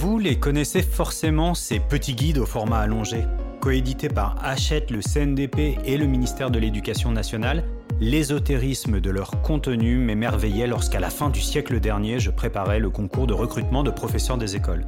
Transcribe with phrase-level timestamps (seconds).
[0.00, 3.26] Vous les connaissez forcément, ces petits guides au format allongé.
[3.60, 7.64] Coédités par Hachette, le CNDP et le ministère de l'Éducation nationale,
[8.00, 13.26] l'ésotérisme de leur contenu m'émerveillait lorsqu'à la fin du siècle dernier, je préparais le concours
[13.26, 14.86] de recrutement de professeurs des écoles.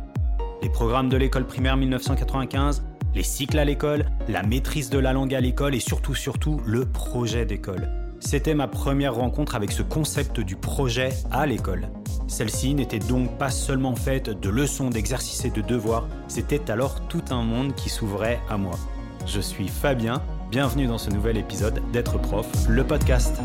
[0.62, 2.82] Les programmes de l'école primaire 1995,
[3.14, 6.86] les cycles à l'école, la maîtrise de la langue à l'école et surtout, surtout, le
[6.86, 8.02] projet d'école.
[8.25, 11.88] C'était ma première rencontre avec ce concept du projet à l'école.
[12.29, 17.24] Celle-ci n'était donc pas seulement faite de leçons, d'exercices et de devoirs, c'était alors tout
[17.30, 18.79] un monde qui s'ouvrait à moi.
[19.27, 23.38] Je suis Fabien, bienvenue dans ce nouvel épisode d'être prof, le podcast.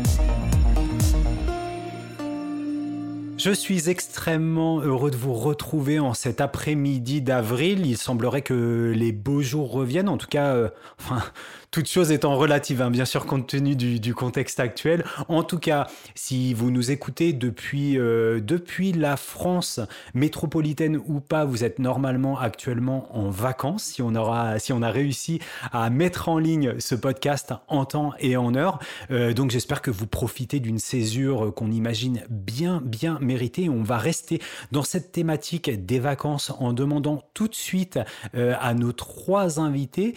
[3.38, 7.86] Je suis extrêmement heureux de vous retrouver en cet après-midi d'avril.
[7.86, 10.08] Il semblerait que les beaux jours reviennent.
[10.08, 11.22] En tout cas, euh, enfin,
[11.70, 15.04] toute chose étant relative, hein, bien sûr, compte tenu du, contexte actuel.
[15.28, 19.80] En tout cas, si vous nous écoutez depuis, euh, depuis la France
[20.14, 23.84] métropolitaine ou pas, vous êtes normalement actuellement en vacances.
[23.84, 25.40] Si on, aura, si on a réussi
[25.72, 28.78] à mettre en ligne ce podcast en temps et en heure.
[29.10, 33.68] Euh, donc j'espère que vous profitez d'une césure qu'on imagine bien, bien méritée.
[33.68, 34.40] On va rester
[34.72, 37.98] dans cette thématique des vacances en demandant tout de suite
[38.34, 40.14] euh, à nos trois invités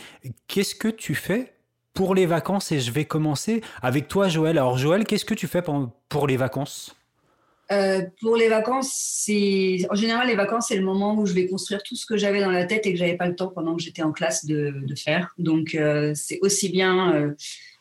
[0.48, 1.51] qu'est-ce que tu fais
[1.94, 4.58] pour les vacances et je vais commencer avec toi, Joël.
[4.58, 6.96] Alors, Joël, qu'est-ce que tu fais pour, les vacances?
[7.72, 11.48] Euh, pour les vacances, c'est en général les vacances, c'est le moment où je vais
[11.48, 13.78] construire tout ce que j'avais dans la tête et que j'avais pas le temps pendant
[13.78, 15.34] que j'étais en classe de, faire.
[15.38, 17.32] Donc euh, c'est aussi bien euh,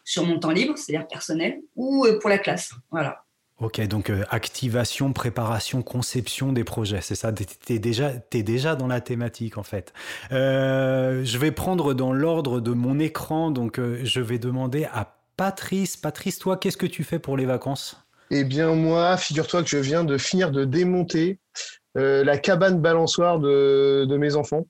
[0.04, 2.72] sur mon temps libre, c'est-à-dire personnel, ou pour la classe.
[2.92, 3.24] Voilà.
[3.60, 7.44] Ok, donc euh, activation, préparation, conception des projets, c'est ça, tu
[7.74, 9.92] es déjà, es déjà dans la thématique en fait.
[10.32, 15.14] Euh, je vais prendre dans l'ordre de mon écran, donc euh, je vais demander à
[15.36, 15.98] Patrice.
[15.98, 18.02] Patrice, toi, qu'est-ce que tu fais pour les vacances?
[18.30, 21.38] Eh bien moi, figure-toi que je viens de finir de démonter
[21.94, 24.66] la cabane balançoire de, de mes enfants.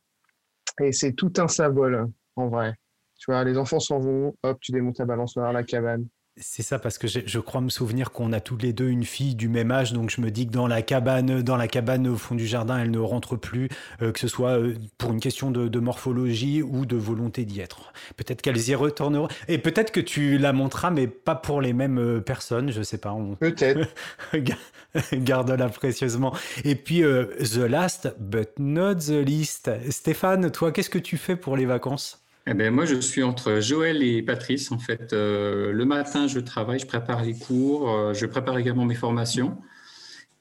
[0.80, 2.74] Et c'est tout un symbole, en vrai.
[3.18, 6.06] Tu vois, les enfants s'en vont, hop, tu démontes la balançoire, la cabane.
[6.42, 9.34] C'est ça parce que je, crois me souvenir qu'on a tous les deux une fille
[9.34, 12.16] du même âge, donc je me dis que dans la cabane, dans la cabane au
[12.16, 13.68] fond du jardin, elle ne rentre plus,
[14.00, 17.92] euh, que ce soit euh, pour une question de, morphologie ou de volonté d'y être.
[18.16, 21.98] Peut-être qu'elles y retourneront et peut-être que tu la montreras, mais pas pour les mêmes
[21.98, 23.14] euh, personnes, je sais pas.
[23.38, 23.88] Peut-être.
[25.12, 26.34] Garde-la précieusement.
[26.64, 31.56] Et puis the last but not the least, Stéphane, toi, qu'est-ce que tu fais pour
[31.56, 32.19] les vacances?
[32.46, 34.72] Eh ben, moi, je suis entre Joël et Patrice.
[34.72, 38.84] En fait, euh, le matin, je travaille, je prépare les cours, euh, je prépare également
[38.84, 39.58] mes formations.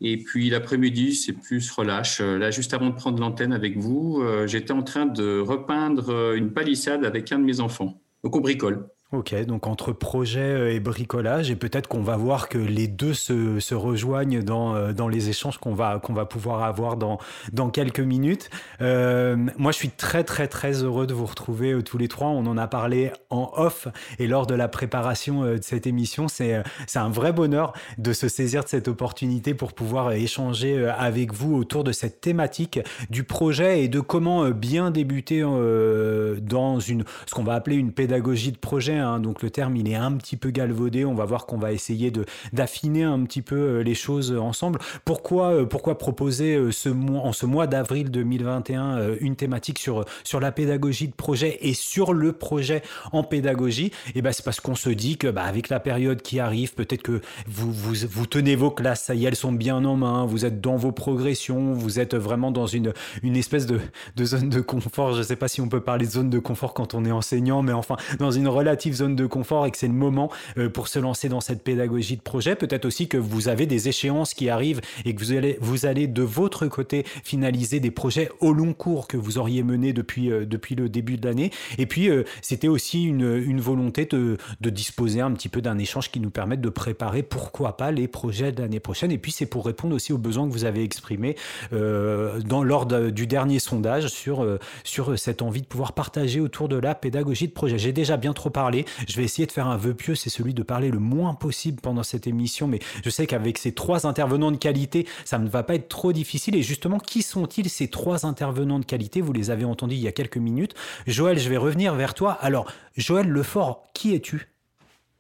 [0.02, 2.22] Et puis l'après-midi, c'est plus relâche.
[2.22, 6.54] Euh, là, juste avant de prendre l'antenne avec vous, j'étais en train de repeindre une
[6.54, 8.02] palissade avec un de mes enfants.
[8.24, 8.88] Donc, on bricole.
[9.12, 13.16] Ok, donc entre projet euh, et bricolage, et peut-être qu'on va voir que les deux
[13.16, 17.18] se, rejoignent dans, euh, dans les échanges qu'on va, qu'on va pouvoir avoir dans,
[17.52, 18.52] dans quelques minutes.
[18.82, 22.28] Euh, moi, je suis très, très, très heureux de vous retrouver tous les trois.
[22.28, 23.88] On en a parlé en off
[24.20, 26.28] et lors de la préparation de cette émission.
[26.28, 31.34] C'est, c'est un vrai bonheur de se saisir de cette opportunité pour pouvoir échanger avec
[31.34, 37.34] vous autour de cette thématique du projet et de comment bien débuter dans une, ce
[37.34, 39.20] qu'on va appeler une pédagogie de projet Hein.
[39.20, 41.06] donc le terme il est un petit peu galvaudé.
[41.06, 44.80] On va voir qu'on va essayer de d'affiner un petit peu euh, les choses ensemble.
[45.06, 50.06] Pourquoi euh, pourquoi proposer euh, ce mois en ce mois d'avril 2021 une thématique sur
[50.24, 53.88] sur la pédagogie de projet et sur le projet en pédagogie?
[54.08, 56.74] Et eh ben c'est parce qu'on se dit que bah, avec la période qui arrive,
[56.74, 59.96] peut-être que vous, vous vous tenez vos classes, ça y est, elles sont bien en
[59.96, 60.26] main.
[60.26, 62.94] Vous êtes dans vos progressions, vous êtes vraiment dans une
[63.24, 63.80] une espèce de
[64.16, 65.14] de zone de confort.
[65.14, 67.62] Je sais pas si on peut parler de zone de confort quand on est enseignant,
[67.62, 70.88] mais enfin dans une relative zone de confort et que c'est le moment euh, pour
[70.88, 72.56] se lancer dans cette pédagogie de projet.
[72.56, 76.08] Peut-être aussi que vous avez des échéances qui arrivent et que vous allez, vous allez
[76.08, 80.46] de votre côté finaliser des projets au long cours que vous auriez menés depuis, euh,
[80.70, 81.52] le début de l'année.
[81.78, 84.38] Et puis, euh, c'était aussi une, volonté de,
[84.70, 88.52] disposer un petit peu d'un échange qui nous permette de préparer, pourquoi pas, les projets
[88.52, 89.12] de l'année prochaine.
[89.12, 91.36] Et puis, c'est pour répondre aussi aux besoins que vous avez exprimés
[91.72, 97.48] dans, lors du dernier sondage sur cette envie de pouvoir partager autour de la pédagogie
[97.48, 97.78] de projet.
[97.78, 98.79] J'ai déjà bien trop parlé.
[99.08, 101.82] Je vais essayer de faire un vœu pieux, c'est celui de parler le moins possible
[101.82, 105.64] pendant cette émission, mais je sais qu'avec ces trois intervenants de qualité, ça ne va
[105.64, 106.56] pas être trop difficile.
[106.56, 109.22] Et justement, qui sont-ils ces trois intervenants de qualité?
[109.22, 110.74] Vous les avez entendus il y a quelques minutes.
[111.08, 112.34] Joël, je vais revenir vers toi.
[112.42, 114.50] Alors, Joël Lefort, qui es-tu?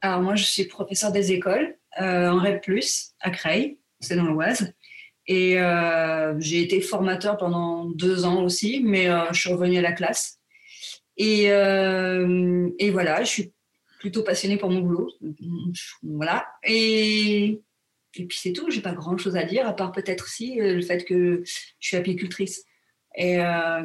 [0.02, 2.66] Alors, moi, je suis professeur des écoles euh, en REP,
[3.20, 4.74] à Creil, c'est dans l'Oise.
[5.28, 9.82] Et euh, j'ai été formateur pendant deux ans aussi, mais euh, je suis revenue à
[9.82, 10.39] la classe.
[11.20, 11.44] Et,
[12.80, 13.54] et, voilà, je suis
[14.00, 15.12] plutôt passionnée pour mon boulot.
[16.02, 16.48] Voilà.
[16.64, 17.62] Et,
[18.16, 18.72] et puis c'est tout.
[18.72, 21.88] J'ai pas grand chose à dire, à part peut-être si euh, le fait que je
[21.88, 22.64] suis apicultrice.
[23.16, 23.40] et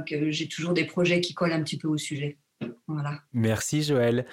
[0.09, 2.39] que j'ai toujours des projets qui collent un petit peu au sujet.
[2.87, 3.21] Voilà.
[3.33, 4.27] Merci Joël.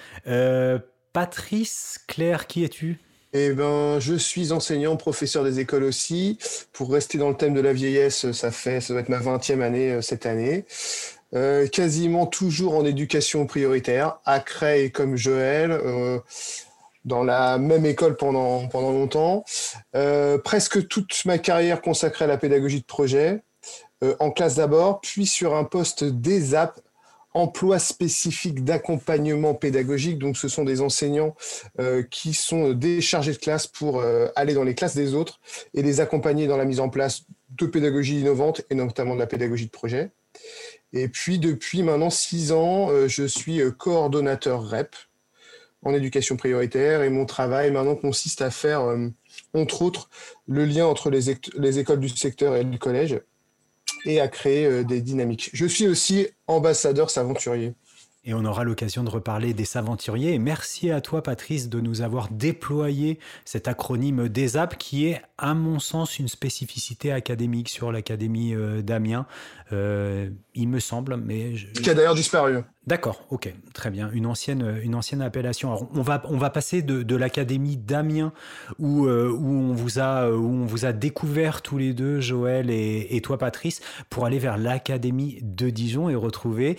[1.12, 2.98] Patrice, Claire, qui es-tu?
[3.34, 6.38] Eh ben, je suis enseignant, professeur des écoles aussi.
[6.72, 9.62] Pour rester dans le thème de la vieillesse, ça fait, ça doit être ma 20e
[9.62, 10.66] année cette année.
[11.34, 16.18] Euh, quasiment toujours en éducation prioritaire, à Creil comme Joël, euh,
[17.06, 19.44] dans la même école pendant, pendant longtemps.
[19.96, 23.42] Euh, presque toute ma carrière consacrée à la pédagogie de projet,
[24.18, 26.80] en classe d'abord, puis sur un poste d'ESAP,
[27.34, 30.18] emploi spécifique d'accompagnement pédagogique.
[30.18, 31.36] Donc, ce sont des enseignants
[32.10, 34.02] qui sont déchargés de classe pour
[34.34, 35.38] aller dans les classes des autres
[35.72, 39.28] et les accompagner dans la mise en place de pédagogie innovante et notamment de la
[39.28, 40.10] pédagogie de projet.
[40.92, 44.94] Et puis, depuis maintenant six ans, euh, je suis euh, coordonnateur REP
[45.82, 49.08] en éducation prioritaire et mon travail maintenant consiste à faire, euh,
[49.54, 50.10] entre autres,
[50.46, 53.20] le lien entre les, les, écoles du secteur et le collège
[54.04, 55.50] et à créer des dynamiques.
[55.52, 57.74] Je suis aussi ambassadeur s'aventurier.
[58.24, 60.34] Et on aura l'occasion de reparler des Saventuriers.
[60.34, 65.54] Et merci à toi, Patrice, de nous avoir déployé cet acronyme DESAP qui est, à
[65.54, 68.54] mon sens, une spécificité académique sur l'Académie
[68.84, 69.26] d'Amiens.
[69.72, 71.56] Euh, il me semble, mais...
[71.56, 71.68] Je...
[71.68, 72.58] Qui a d'ailleurs disparu.
[72.86, 74.10] D'accord, ok, très bien.
[74.12, 75.70] Une ancienne, une ancienne appellation.
[75.70, 78.32] Alors, on va, on va passer de, de l'académie d'Amiens
[78.78, 82.70] où, euh, où, on vous a, où on vous a découvert tous les deux, Joël
[82.70, 83.80] et, et toi, Patrice,
[84.10, 86.76] pour aller vers l'académie de Dijon et retrouver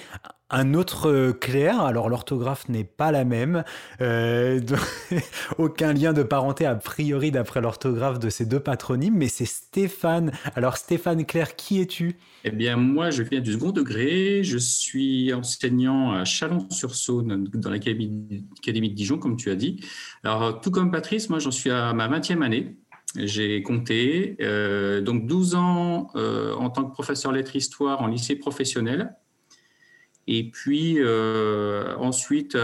[0.53, 1.81] un autre euh, Claire.
[1.81, 3.63] Alors, l'orthographe n'est pas la même.
[4.01, 4.61] Euh,
[5.57, 10.31] aucun lien de parenté a priori d'après l'orthographe de ces deux patronymes, mais c'est Stéphane.
[10.55, 12.17] Alors, Stéphane Claire, qui es-tu?
[12.43, 14.43] Eh bien, moi, je viens du second degré.
[14.43, 19.83] Je suis enseignant à Chalon-sur-Saône, dans l'Académie de Dijon, comme tu as dit.
[20.23, 22.77] Alors, tout comme Patrice, moi, j'en suis à ma 20e année.
[23.15, 29.15] J'ai compté, euh, donc 12 ans euh, en tant que professeur lettres-histoire en lycée professionnel.
[30.25, 32.57] Et puis euh, ensuite,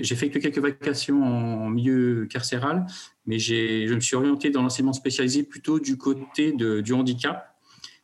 [0.00, 2.86] j'ai fait quelques vacations en milieu carcéral,
[3.26, 7.51] mais je me suis orienté dans l'enseignement spécialisé plutôt du côté du handicap.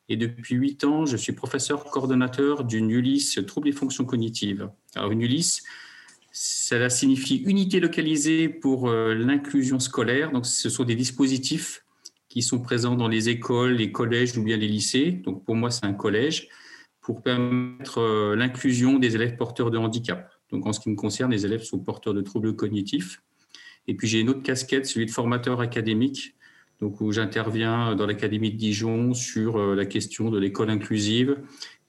[0.08, 4.70] Et depuis huit ans, je suis professeur coordonnateur d'une ULIS, troubles et fonctions cognitives.
[4.94, 5.62] Alors, une ULIS,
[6.32, 10.30] cela signifie unité localisée pour euh, l'inclusion scolaire.
[10.32, 11.84] Donc, ce sont des dispositifs
[12.28, 15.12] qui sont présents dans les écoles, les collèges ou bien les lycées.
[15.12, 16.48] Donc, pour moi, c'est un collège
[17.02, 20.30] pour permettre euh, l'inclusion des élèves porteurs de handicap.
[20.50, 23.22] Donc, en ce qui me concerne, les élèves sont porteurs de troubles cognitifs.
[23.86, 26.34] Et puis, j'ai une autre casquette, celui de formateur académique
[26.80, 31.38] donc où j'interviens dans l'Académie de Dijon sur euh, la question de l'école inclusive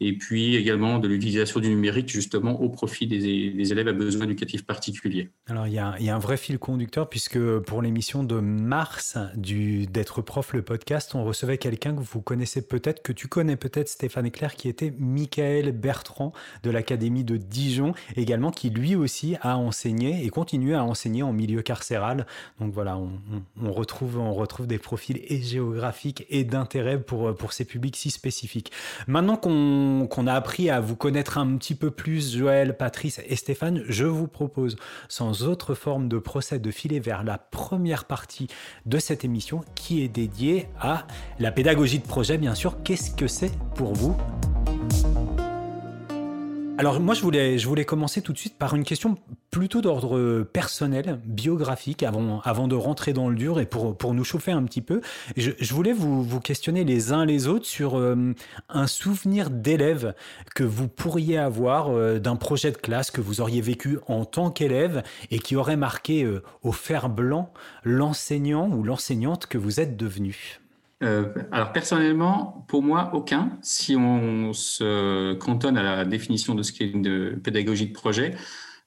[0.02, 4.66] et puis également de l'utilisation du numérique justement au profit des, élèves à besoins éducatifs
[4.66, 5.30] particuliers.
[5.48, 10.22] Alors il y, a, un vrai fil conducteur puisque pour l'émission de mars du d'être
[10.22, 14.28] prof le podcast, on recevait quelqu'un que vous connaissez peut-être, que tu connais peut-être Stéphane
[14.28, 16.32] Eclair, qui était Michael Bertrand
[16.64, 21.34] de l'Académie de Dijon, également qui lui aussi a enseigné et continue à enseigner en
[21.34, 22.26] milieu carcéral.
[22.60, 23.12] Donc voilà, on,
[23.62, 28.12] on retrouve, on retrouve des profils et géographiques et d'intérêt pour, pour ces publics si
[28.12, 28.72] spécifiques.
[29.08, 33.36] Maintenant qu'on qu'on a appris à vous connaître un petit peu plus, Joël, Patrice et
[33.36, 34.76] Stéphane, je vous propose,
[35.08, 38.48] sans autre forme de procès, de filer vers la première partie
[38.86, 41.06] de cette émission qui est dédiée à
[41.40, 42.82] la pédagogie de projet, bien sûr.
[42.84, 44.16] Qu'est-ce que c'est pour vous?
[46.80, 49.18] Alors moi je voulais, je voulais commencer tout de suite par une question
[49.52, 54.24] plutôt d'ordre personnel, biographique, avant, avant de rentrer dans le dur et pour, pour nous
[54.24, 55.02] chauffer un petit peu.
[55.36, 58.34] Je, voulais vous, vous questionner les uns les autres sur euh,
[58.70, 60.14] un souvenir d'élève
[60.56, 64.50] que vous pourriez avoir euh, d'un projet de classe que vous auriez vécu en tant
[64.50, 67.52] qu'élève et qui aurait marqué euh, au fer blanc
[67.84, 70.62] l'enseignant ou l'enseignante que vous êtes devenu.
[71.02, 73.58] Euh, alors personnellement, pour moi, aucun.
[73.62, 78.36] Si on se cantonne à la définition de ce qu'est une pédagogie de projet,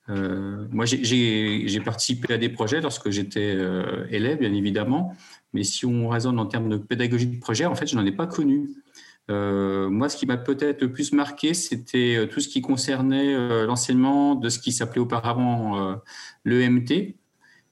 [0.08, 5.14] euh, moi j'ai participé à des projets lorsque j'étais euh, élève, bien évidemment,
[5.52, 8.12] mais si on raisonne en termes de pédagogie de projet, en fait, je n'en ai
[8.12, 8.68] pas connu.
[9.28, 14.50] moi, ce qui m'a peut-être le plus marqué, c'était tout ce qui concernait l'enseignement de
[14.50, 15.96] ce qui s'appelait auparavant
[16.44, 17.21] l'EMT, euh,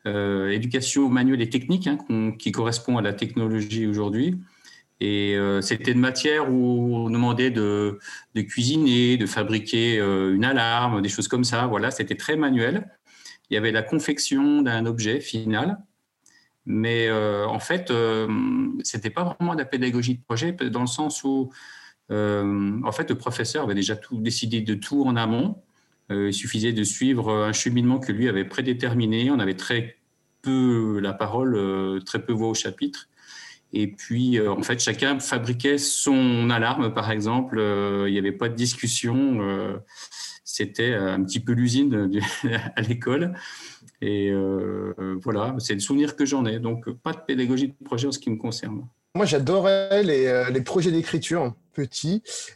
[0.05, 4.39] éducation manuelle et technique, hein, qui correspond à la technologie aujourd'hui.
[5.01, 7.99] Et euh, c'était une matière où on demandait de,
[8.37, 11.67] cuisiner, de fabriquer euh, une alarme, des choses comme ça.
[11.67, 12.87] Voilà, c'était très manuel.
[13.49, 15.79] Il y avait la confection d'un objet final.
[16.67, 17.91] Mais en fait,
[18.85, 21.51] c'était pas vraiment de la pédagogie de projet, dans le sens où,
[22.11, 25.63] en fait, le professeur avait déjà tout décidé de tout en amont.
[26.11, 29.31] Euh, il suffisait de suivre un cheminement que lui avait prédéterminé.
[29.31, 29.97] On avait très
[30.43, 33.09] peu la parole, euh, très peu voix au chapitre.
[33.73, 37.63] Et puis, en fait, chacun fabriquait son alarme, par exemple.
[38.09, 39.81] il n'y avait pas de discussion.
[40.43, 42.11] C'était un petit peu l'usine
[42.75, 43.33] à l'école.
[44.03, 44.33] Et
[45.23, 46.59] voilà, c'est le souvenir que j'en ai.
[46.59, 48.89] Donc, pas de pédagogie de projet en ce qui me concerne.
[49.17, 51.53] Moi, j'adorais les, euh, les, projets d'écriture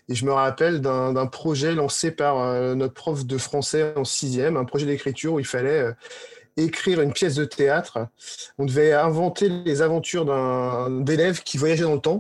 [0.09, 4.57] Et je me rappelle d'un projet lancé par euh, notre prof de français en sixième,
[4.57, 5.93] un projet d'écriture où il fallait euh,
[6.57, 8.07] écrire une pièce de théâtre.
[8.59, 10.25] On devait inventer les aventures
[11.03, 12.19] d'élèves qui voyageaient dans le temps.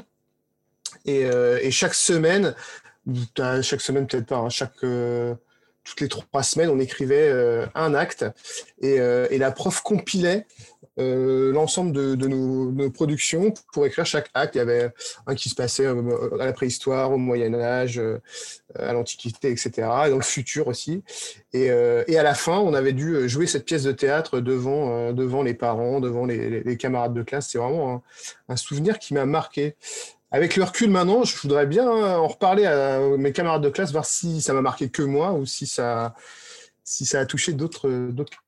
[1.07, 2.55] Et, et, chaque semaine,
[3.35, 7.31] chaque semaine peut-être pas, hein, chaque toutes les trois semaines, on écrivait
[7.75, 8.25] un acte
[8.81, 10.47] et, la prof compilait
[11.01, 14.55] euh, l'ensemble de, nos, productions pour écrire chaque acte.
[14.55, 14.93] Il y avait
[15.27, 18.21] un qui se passait euh, à la préhistoire, au Moyen Âge, euh,
[18.79, 19.71] à l'Antiquité, etc.
[20.07, 21.03] Et dans le futur aussi.
[21.53, 25.55] Et, à la fin, on avait dû jouer cette pièce de théâtre devant, devant les
[25.55, 27.49] parents, devant les, camarades de classe.
[27.51, 28.03] C'est vraiment
[28.49, 29.77] un, souvenir qui m'a marqué.
[30.31, 34.05] Avec le recul maintenant, je voudrais bien en reparler à mes camarades de classe, voir
[34.05, 36.15] si ça m'a marqué que moi ou si ça,
[36.83, 37.89] si ça a touché d'autres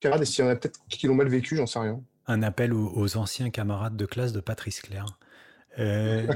[0.01, 2.43] camarades et s'il y en a peut-être qui l'ont mal vécu, j'en sais rien un
[2.43, 5.19] appel aux, anciens camarades de classe de Patrice Claire.
[5.79, 6.27] Euh,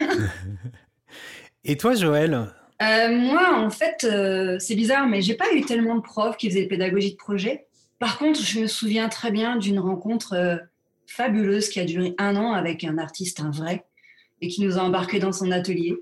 [1.64, 2.48] et toi, Joël?
[2.82, 6.50] Euh, Moi, en fait, euh, c'est bizarre, mais j'ai pas eu tellement de profs qui
[6.50, 7.66] faisaient pédagogie de projet.
[7.98, 10.60] Par contre, je me souviens très bien d'une rencontre
[11.06, 13.84] fabuleuse qui a duré un an avec un artiste, un vrai,
[14.40, 15.96] et qui nous a embarqués dans son atelier.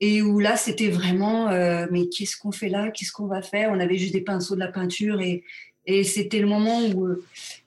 [0.00, 1.50] Et où là, c'était vraiment,
[1.90, 2.90] mais qu'est-ce qu'on fait là?
[2.90, 3.70] Qu'est-ce qu'on va faire?
[3.72, 5.44] On avait juste des pinceaux de la peinture et,
[5.84, 7.18] et c'était le moment où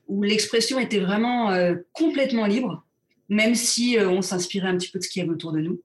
[0.07, 2.85] où l'expression était vraiment euh, complètement libre,
[3.29, 5.59] même si euh, on s'inspirait un petit peu de ce qu'il y avait autour de
[5.59, 5.81] nous.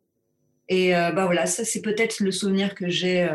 [0.68, 3.28] Et euh, bah voilà, ça c'est peut-être le souvenir que j'ai,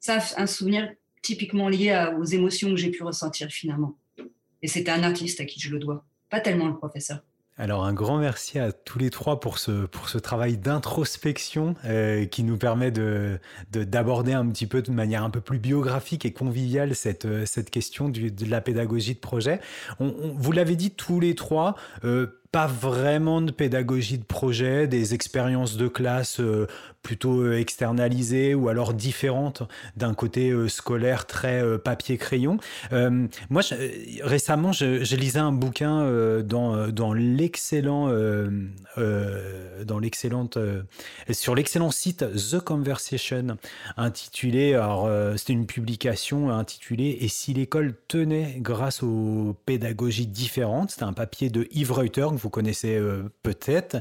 [0.00, 0.90] ça un souvenir
[1.22, 3.98] typiquement lié aux émotions que j'ai pu ressentir finalement.
[4.62, 7.22] Et c'était un artiste à qui je le dois, pas tellement le professeur.
[7.60, 12.24] Alors un grand merci à tous les trois pour ce, pour ce travail d'introspection euh,
[12.24, 13.38] qui nous permet de,
[13.70, 18.08] d'aborder un petit peu de manière un peu plus biographique et conviviale cette, cette question
[18.08, 19.60] du, de la pédagogie de projet.
[19.98, 25.76] vous l'avez dit tous les trois, euh, pas vraiment de pédagogie de projet, des expériences
[25.76, 26.66] de classe euh,
[27.00, 29.62] plutôt euh, externalisées ou alors différentes
[29.96, 32.58] d'un côté euh, scolaire très papier-crayon.
[33.50, 33.62] moi,
[34.22, 38.08] récemment, je, lisais un bouquin dans, dans l'excellent,
[38.96, 40.58] dans l'excellente,
[41.30, 43.58] sur l'excellent site The Conversation,
[43.96, 50.92] intitulé, alors c'était une publication intitulée Et si l'école tenait grâce aux pédagogies différentes?
[50.92, 53.98] C'était un papier de Yves Reuter vous connaissez euh, peut-être.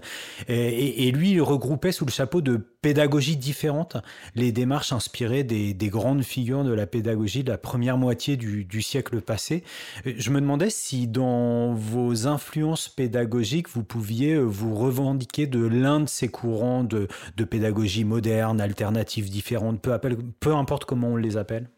[0.47, 3.97] Et, lui, il regroupait sous le chapeau de pédagogie différentes
[4.35, 9.21] les démarches inspirées des, grandes figures de la pédagogie de la première moitié du, siècle
[9.21, 9.63] passé.
[10.05, 16.01] Je me demandais si dans vos influences pédagogiques, vous pouviez euh, vous revendiquer de l'un
[16.01, 17.07] de ces courants de,
[17.43, 19.97] pédagogie moderne, alternative, différente, peu,
[20.39, 21.69] peu importe comment on les appelle.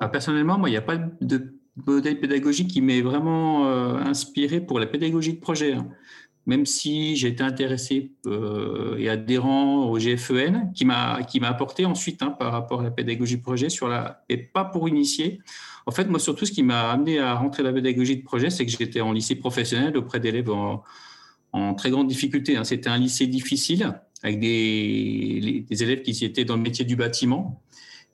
[0.00, 4.60] Ah, personnellement, moi, il n'y a pas de modèle pédagogique qui m'est vraiment euh, inspiré
[4.60, 5.72] pour la pédagogie de projet.
[5.72, 5.88] Hein.
[6.46, 12.30] Même si j'ai été intéressé euh, et adhérent au GFEN, qui m'a apporté ensuite hein,
[12.30, 15.40] par rapport à la pédagogie de projet sur la et pas pour initier.
[15.86, 18.50] En fait, moi surtout, ce qui m'a amené à rentrer dans la pédagogie de projet,
[18.50, 20.82] c'est que j'étais en lycée professionnel auprès d'élèves en,
[21.52, 22.56] en, très grande difficulté.
[22.56, 22.64] Hein.
[22.64, 27.62] C'était un lycée difficile avec des, des élèves qui étaient dans le métier du bâtiment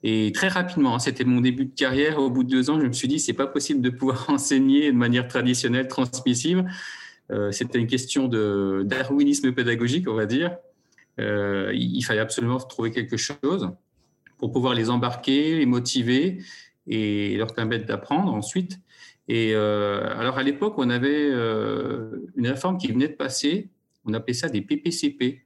[0.03, 2.19] et très rapidement, hein, c'était mon début de carrière.
[2.19, 4.91] Au bout de deux ans, je me suis dit, c'est pas possible de pouvoir enseigner
[4.91, 6.65] de manière traditionnelle, transmissive.
[7.31, 10.57] Euh, c'était une question de darwinisme pédagogique, on va dire.
[11.19, 13.69] Euh, il fallait absolument trouver quelque chose
[14.37, 16.39] pour pouvoir les embarquer, les motiver
[16.87, 18.79] et leur permettre d'apprendre ensuite.
[19.27, 23.69] Et euh, alors à l'époque, on avait une réforme qui venait de passer.
[24.03, 25.45] On appelait ça des PPCP.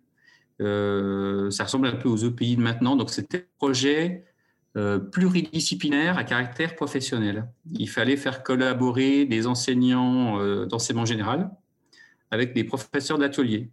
[0.60, 2.96] ça ressemble un peu aux EPI de maintenant.
[2.96, 4.24] Donc c'était projet
[4.78, 7.48] euh, pluridisciplinaire à caractère professionnel.
[7.80, 11.50] Il fallait faire collaborer des enseignants euh, d'enseignement général
[12.30, 13.70] avec des professeurs d'atelier.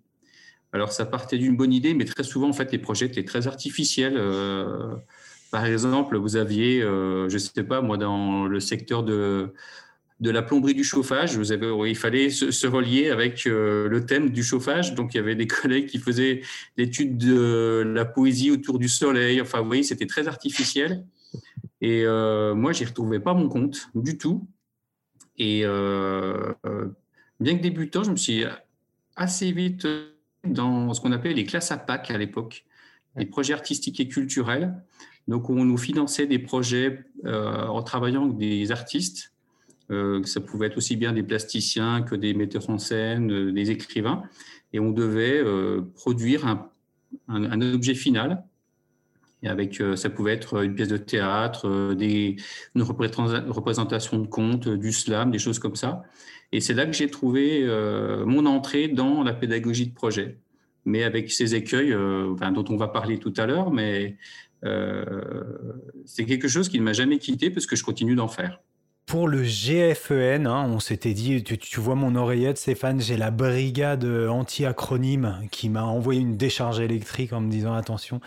[0.73, 3.49] Alors ça partait d'une bonne idée, mais très souvent en fait les projets étaient très
[3.49, 4.15] artificiels.
[4.17, 4.95] Euh,
[5.51, 9.53] par exemple, vous aviez, je ne sais pas moi, dans le secteur de
[10.23, 11.35] de la plomberie du chauffage.
[11.35, 14.95] Il fallait se, relier avec euh, le thème du chauffage.
[14.95, 16.43] Donc, il y avait des collègues qui faisaient
[16.77, 19.41] l'étude de la poésie autour du soleil.
[19.41, 21.05] Enfin, vous voyez, c'était très artificiel.
[21.81, 24.47] Et euh, moi, j'y retrouvais pas mon compte du tout.
[25.39, 26.53] Et euh,
[27.41, 28.45] bien que débutant, je me suis
[29.17, 29.89] assez vite
[30.45, 32.65] dans ce qu'on appelait les classes à Pâques à l'époque,
[33.17, 34.73] les projets artistiques et culturels.
[35.27, 39.32] Donc, on nous finançait des projets en travaillant avec des artistes euh,
[40.25, 44.23] ça pouvait être aussi bien des plasticiens que des metteurs en scène, euh, des écrivains.
[44.73, 45.43] et on devait
[45.95, 46.47] produire
[47.29, 48.45] un, objet final.
[49.45, 52.37] Et avec, ça pouvait être une pièce de théâtre, des,
[52.75, 56.05] une représentation de conte, du slam, des choses comme ça.
[56.53, 57.67] Et c'est là que j'ai trouvé
[58.25, 60.39] mon entrée dans la pédagogie de projet
[60.85, 64.17] mais avec ces écueils euh, dont on va parler tout à l'heure, mais
[64.65, 65.05] euh,
[66.05, 68.61] c'est quelque chose qui ne m'a jamais quitté parce que je continue d'en faire.
[69.13, 74.07] Pour le GFEN, hein, on s'était dit, tu, vois mon oreillette, Stéphane, j'ai la brigade
[74.07, 78.23] anti-acronyme qui m'a envoyé une décharge électrique en me disant attention.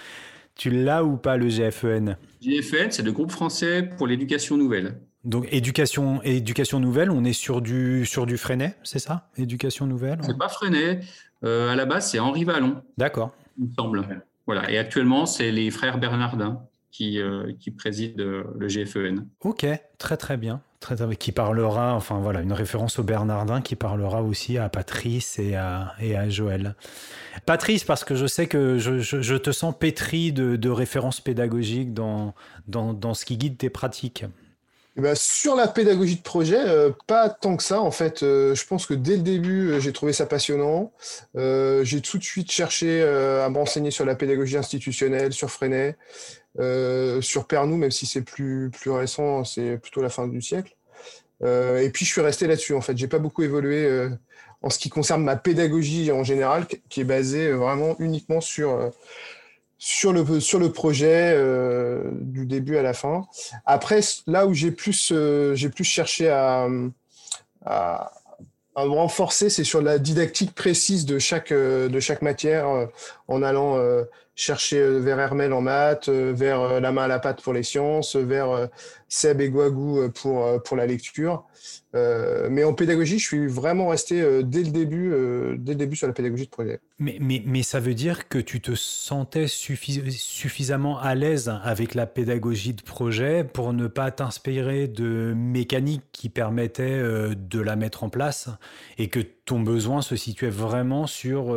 [0.54, 5.00] Tu l'as ou pas le GFEN GFEN, c'est le groupe français pour l'éducation nouvelle.
[5.24, 9.32] Donc éducation, éducation nouvelle, on est sur du, sur du Freinet, c'est ça?
[9.38, 11.00] Éducation nouvelle C'est pas Freinet.
[11.44, 12.84] Euh, à la base, c'est Henri Vallon.
[12.96, 13.34] D'accord.
[13.58, 14.08] Il me semble.
[14.46, 14.70] Voilà.
[14.70, 16.62] Et actuellement, c'est les frères Bernardin
[16.92, 19.26] qui, euh, qui président euh, le GFEN.
[19.42, 19.66] Ok,
[19.98, 20.62] très très bien.
[21.20, 25.94] Qui parlera, enfin voilà, une référence au Bernardin qui parlera aussi à Patrice et à,
[26.00, 26.76] et à Joël.
[27.46, 32.34] Patrice, parce que je sais que je, te sens pétri de, de références pédagogiques dans,
[32.68, 34.26] dans, dans ce qui guide tes pratiques.
[34.98, 37.82] Eh ben, sur la pédagogie de projet, euh, pas tant que ça.
[37.82, 40.94] En fait, euh, je pense que dès le début, euh, j'ai trouvé ça passionnant.
[41.36, 45.98] j'ai tout de suite cherché à m'enseigner sur la pédagogie institutionnelle, sur Freinet,
[47.22, 50.75] sur Pernou, même si c'est plus, plus récent, c'est plutôt la fin du siècle.
[51.44, 52.74] Et puis, je suis resté là-dessus.
[52.74, 54.10] En fait, j'ai pas beaucoup évolué
[54.62, 58.92] en ce qui concerne ma pédagogie en général, qui est basée vraiment uniquement sur
[59.78, 63.28] sur le, sur le projet euh, du début à la fin.
[63.66, 66.68] Après, là où j'ai plus, euh, j'ai plus cherché à,
[67.66, 68.12] à,
[68.78, 72.68] me renforcer, c'est sur la didactique précise de chaque, euh, de chaque matière,
[73.28, 73.80] en allant
[74.36, 78.70] chercher vers Hermel en maths, vers la main à la pâte pour les sciences, vers
[79.08, 81.46] Seb et Guagou pour, pour la lecture.
[81.96, 85.78] Euh, mais en pédagogie, je suis vraiment resté euh, dès, le début, euh, dès le
[85.78, 86.80] début sur la pédagogie de projet.
[87.00, 92.06] Mais, mais, mais ça veut dire que tu te sentais suffisamment à l'aise avec la
[92.06, 97.02] pédagogie de projet pour ne pas t'inspirer de mécaniques qui permettaient
[97.36, 98.50] de la mettre en place
[98.98, 101.56] et que ton besoin se situait vraiment sur,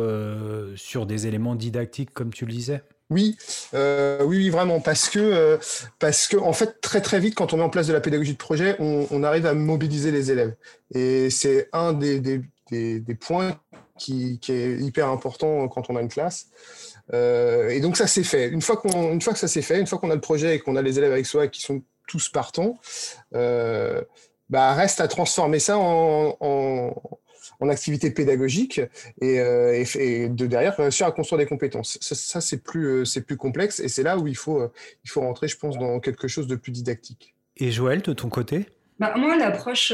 [0.75, 2.83] sur des éléments didactiques, comme tu le disais?
[3.11, 3.37] Oui,
[3.73, 5.57] euh, oui, oui, vraiment, parce que, euh,
[5.97, 8.33] parce que, en fait, très très vite, quand on met en place de la pédagogie
[8.33, 10.55] de projet, on, arrive à mobiliser les élèves,
[10.93, 13.59] et c'est un des, des, points
[13.97, 16.49] qui, qui, est hyper important quand on a une classe.
[17.13, 18.47] Euh, et donc ça c'est fait.
[18.49, 20.55] Une fois qu'on, une fois que ça s'est fait, une fois qu'on a le projet
[20.55, 22.77] et qu'on a les élèves avec soi qui sont tous partants,
[23.33, 24.01] euh,
[24.49, 26.37] bah reste à transformer ça en
[27.59, 28.81] en activité pédagogique
[29.21, 31.97] et, euh, et, de derrière réussir à construire des compétences.
[32.01, 34.71] Ça, c'est plus, euh, c'est plus complexe et c'est là où il faut, euh,
[35.03, 37.35] il faut rentrer, je pense, dans quelque chose de plus didactique.
[37.57, 38.67] Et Joël, de ton côté?
[38.99, 39.93] Bah, Moi, l'approche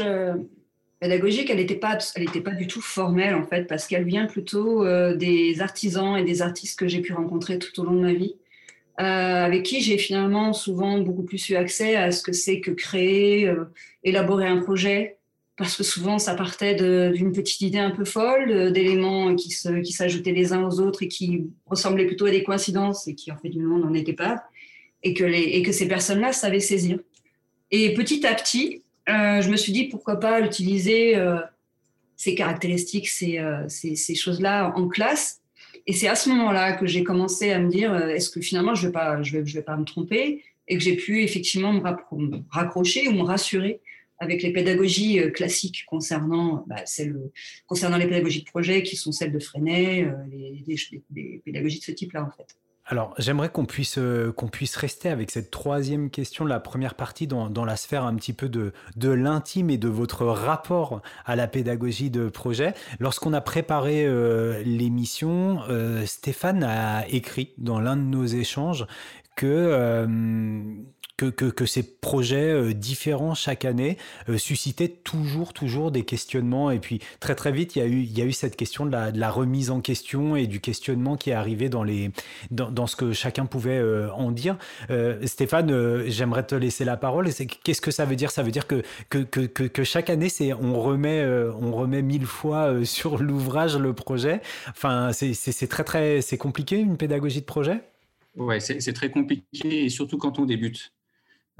[1.00, 4.84] pédagogique, elle n'était pas, elle pas du tout formelle en fait, parce qu'elle vient plutôt
[5.14, 8.36] des artisans et des artistes que j'ai pu rencontrer tout au long de ma vie.
[8.96, 13.52] avec qui j'ai finalement souvent beaucoup plus eu accès à ce que c'est que créer,
[14.04, 15.18] élaborer un projet,
[15.56, 16.74] parce que souvent ça partait
[17.12, 21.46] d'une petite idée un peu folle, d'éléments qui s'ajoutaient les uns aux autres et qui
[21.64, 24.44] ressemblaient plutôt à des coïncidences et qui en fait du monde n'en étaient pas,
[25.02, 26.98] et que, les, et que ces personnes-là savaient saisir.
[27.70, 31.38] Et petit à petit, euh, je me suis dit pourquoi pas utiliser euh,
[32.16, 35.40] ces caractéristiques, ces, euh, ces, choses-là en classe.
[35.86, 38.88] Et c'est à ce moment-là que j'ai commencé à me dire est-ce que finalement je
[38.88, 41.80] ne vais, je vais, je vais pas me tromper et que j'ai pu effectivement me
[42.50, 43.80] raccrocher ou me rassurer
[44.18, 46.84] avec les pédagogies euh, classiques concernant, bah,
[47.66, 51.92] concernant les pédagogies de projet qui sont celles de Freinet, euh, les, pédagogies de ce
[51.92, 52.56] type-là en fait.
[52.88, 57.26] Alors, j'aimerais qu'on puisse, euh, qu'on puisse rester avec cette troisième question, la première partie,
[57.26, 61.34] dans, dans la sphère un petit peu de, de l'intime et de votre rapport à
[61.34, 62.74] la pédagogie de projet.
[63.00, 64.06] Lorsqu'on a préparé
[64.64, 65.62] l'émission,
[66.06, 68.86] Stéphane a écrit dans l'un de nos échanges
[69.34, 70.06] que
[71.16, 73.96] que, que, ces projets euh, différents chaque année
[74.28, 76.70] euh, suscitaient toujours, toujours des questionnements.
[76.70, 78.84] Et puis très, très vite, il y a eu, il y a eu cette question
[78.86, 82.10] de la, de la remise en question et du questionnement qui est arrivé dans, les,
[82.50, 84.56] dans, dans ce que chacun pouvait euh, en dire.
[85.24, 87.28] Stéphane, j'aimerais te laisser la parole.
[87.64, 88.30] Qu'est-ce que ça veut dire?
[88.30, 91.24] Ça veut dire que, que, que, que chaque année, c'est, on, remet,
[91.60, 94.40] on remet mille fois sur l'ouvrage le projet.
[94.68, 97.80] Enfin, c'est très, très c'est compliqué une pédagogie de projet?
[98.36, 100.92] Ouais, c'est très compliqué et surtout quand on débute.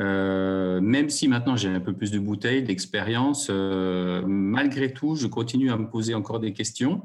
[0.00, 5.26] Euh, même si maintenant j'ai un peu plus de bouteilles, d'expérience, euh, malgré tout, je
[5.26, 7.02] continue à me poser encore des questions.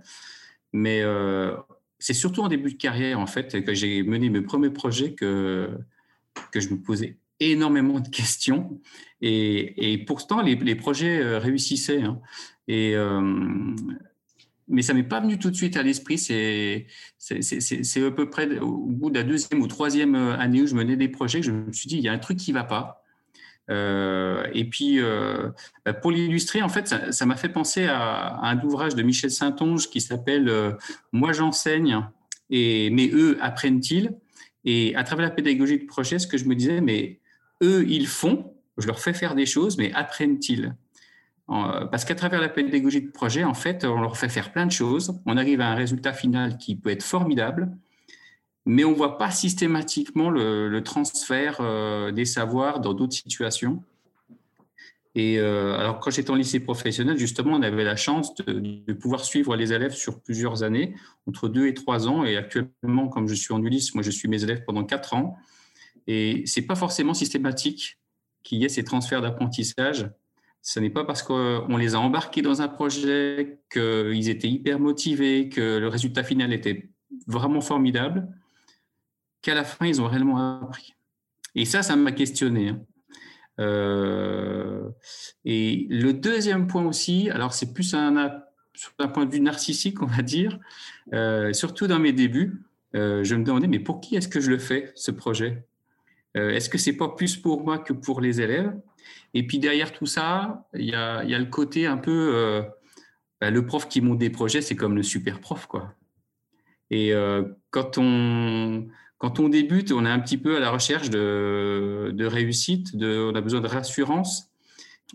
[0.74, 1.56] Mais euh,
[2.00, 5.70] c'est surtout en début de carrière, en fait, que j'ai mené mes premiers projets que,
[6.52, 8.80] que je me posais énormément de questions.
[9.22, 12.02] Et, pourtant, les, les projets réussissaient.
[12.02, 12.20] Hein.
[12.68, 12.96] Et
[14.72, 16.18] mais ça m'est pas venu tout de suite à l'esprit.
[16.18, 16.88] C'est
[17.20, 21.10] à peu près au bout de la deuxième ou troisième année où je menais des
[21.10, 23.02] projets je me suis dit, il y a un truc qui va pas.
[23.70, 25.50] Euh, et puis, euh,
[25.86, 29.90] bah, pour l'illustrer, en fait, ça m'a fait penser à, un ouvrage de Michel Saint-Onge
[29.90, 30.74] qui s'appelle euh,
[31.12, 32.06] Moi j'enseigne,
[32.50, 34.12] et mais eux apprennent-ils?
[34.66, 37.20] Et à travers la pédagogie de projet, ce que je me disais, mais
[37.64, 40.76] eux, ils font, je leur fais faire des choses, mais apprennent-ils?
[41.92, 44.72] Parce qu'à travers la pédagogie de projet, en fait, on leur fait faire plein de
[44.72, 45.20] choses.
[45.26, 47.76] On arrive à un résultat final qui peut être formidable,
[48.66, 53.84] mais on ne voit pas systématiquement le, transfert euh, des savoirs dans d'autres situations.
[55.14, 59.26] Et euh, alors, quand j'étais en lycée professionnel, justement, on avait la chance de, pouvoir
[59.26, 60.96] suivre les élèves sur plusieurs années,
[61.28, 62.24] entre deux et trois ans.
[62.24, 65.38] Et actuellement, comme je suis en Ulysse, moi, je suis mes élèves pendant quatre ans.
[66.08, 68.00] Et c'est pas forcément systématique
[68.44, 70.10] qu'il y ait ces transferts d'apprentissage.
[70.62, 75.50] Ce n'est pas parce qu'on les a embarqués dans un projet qu'ils étaient hyper motivés,
[75.50, 76.92] que le résultat final était
[77.28, 78.28] vraiment formidable
[79.42, 80.94] qu'à la fin, ils ont réellement appris.
[81.56, 82.70] Et ça, ça m'a questionné.
[82.70, 82.82] Hein.
[83.60, 84.90] Euh,
[85.46, 88.16] et le deuxième point aussi, alors c'est plus un,
[89.00, 90.60] un point de vue narcissique, on va dire,
[91.14, 92.64] euh, surtout dans mes débuts,
[92.96, 95.66] euh, je me demandais, mais pour qui est-ce que je le fais, ce projet?
[96.36, 98.74] Est-ce que c'est pas plus pour moi que pour les élèves?
[99.34, 102.64] Et puis derrière tout ça, il y a, le côté un peu,
[103.42, 105.94] bah, le prof qui monte des projets, c'est comme le super prof, quoi.
[106.90, 107.14] Et
[107.72, 108.88] quand on
[109.22, 113.42] quand on débute, on est un petit peu à la recherche de, réussite, on a
[113.42, 114.50] besoin de rassurance.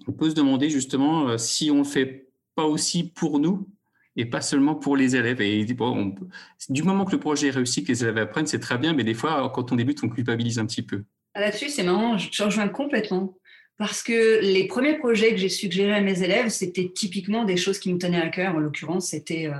[0.06, 3.68] On peut se demander justement euh, si on ne fait pas aussi pour nous
[4.16, 5.40] et pas seulement pour les élèves.
[5.40, 8.94] Et du moment que le projet est réussi, que les élèves apprennent, c'est très bien,
[8.94, 11.04] mais des fois, quand on débute, on culpabilise un petit peu.
[11.34, 13.36] Ah, là-dessus, c'est marrant, je rejoins complètement.
[13.78, 17.78] Parce que les premiers projets que j'ai suggérés à mes élèves, c'était typiquement des choses
[17.78, 18.54] qui me tenaient à cœur.
[18.54, 19.58] En l'occurrence, c'était euh,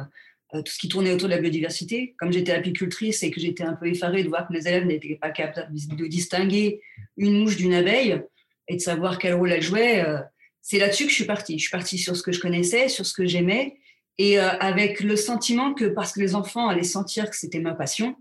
[0.55, 2.15] euh, tout ce qui tournait autour de la biodiversité.
[2.19, 5.19] Comme j'étais apicultrice et que j'étais un peu effarée de voir que mes élèves n'étaient
[5.21, 6.81] pas capables de distinguer
[7.19, 8.23] une mouche d'une abeille
[8.69, 10.19] et de savoir quel rôle elle jouait, euh,
[10.63, 11.59] c'est là-dessus que je suis partie.
[11.59, 13.77] Je suis partie sur ce que je connaissais, sur ce que j'aimais,
[14.19, 17.75] et euh, avec le sentiment que parce que les enfants allaient sentir que c'était ma
[17.75, 18.17] passion,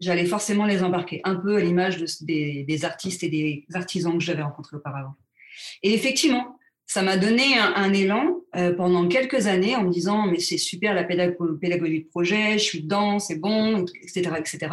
[0.00, 4.42] j'allais forcément les embarquer, un peu à l'image des, artistes et des artisans que j'avais
[4.42, 5.14] rencontrés auparavant.
[5.82, 10.40] Et effectivement, ça m'a donné un, élan euh, pendant quelques années en me disant mais
[10.40, 14.68] c'est super la pédagogie de projet, je suis dedans, c'est bon, etc., etc.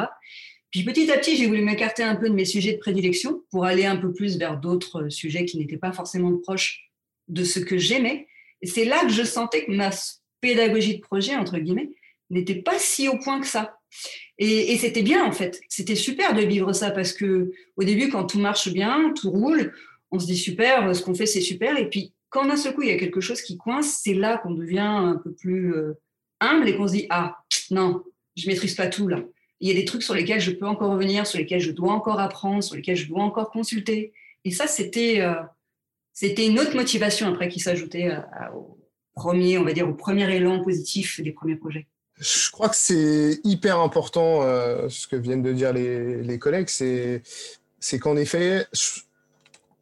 [0.72, 3.66] Puis petit à petit, j'ai voulu m'écarter un peu de mes sujets de prédilection pour
[3.66, 6.92] aller un peu plus vers d'autres sujets qui n'étaient pas forcément proches
[7.28, 8.28] de ce que j'aimais.
[8.62, 9.90] Et c'est là que je sentais que ma
[10.42, 11.90] pédagogie de projet, entre guillemets,
[12.30, 13.80] n'était pas si au point que ça.
[14.38, 15.60] Et, c'était bien en fait.
[15.68, 19.74] C'était super de vivre ça parce que au début, quand tout marche bien, tout roule,
[20.12, 22.84] on se dit super, ce qu'on fait c'est super, et puis quand d'un seul coup
[22.84, 25.94] il y a quelque chose qui coince, c'est là qu'on devient un peu plus euh,
[26.40, 27.40] humble et qu'on se dit ah
[27.72, 28.04] non,
[28.36, 29.22] je maîtrise pas tout là.
[29.60, 31.92] Il y a des trucs sur lesquels je peux encore revenir, sur lesquels je dois
[31.92, 34.14] encore apprendre, sur lesquels je dois encore consulter.
[34.46, 35.42] Et ça c'était euh,
[36.14, 38.12] c'était une autre motivation après qui s'ajoutait
[38.56, 38.79] au
[39.20, 41.88] premier, on va dire premier élan positif des premiers projets.
[42.20, 48.00] Je crois que c'est hyper important euh, ce que viennent de dire les, collègues, c'est
[48.00, 48.66] qu'en effet,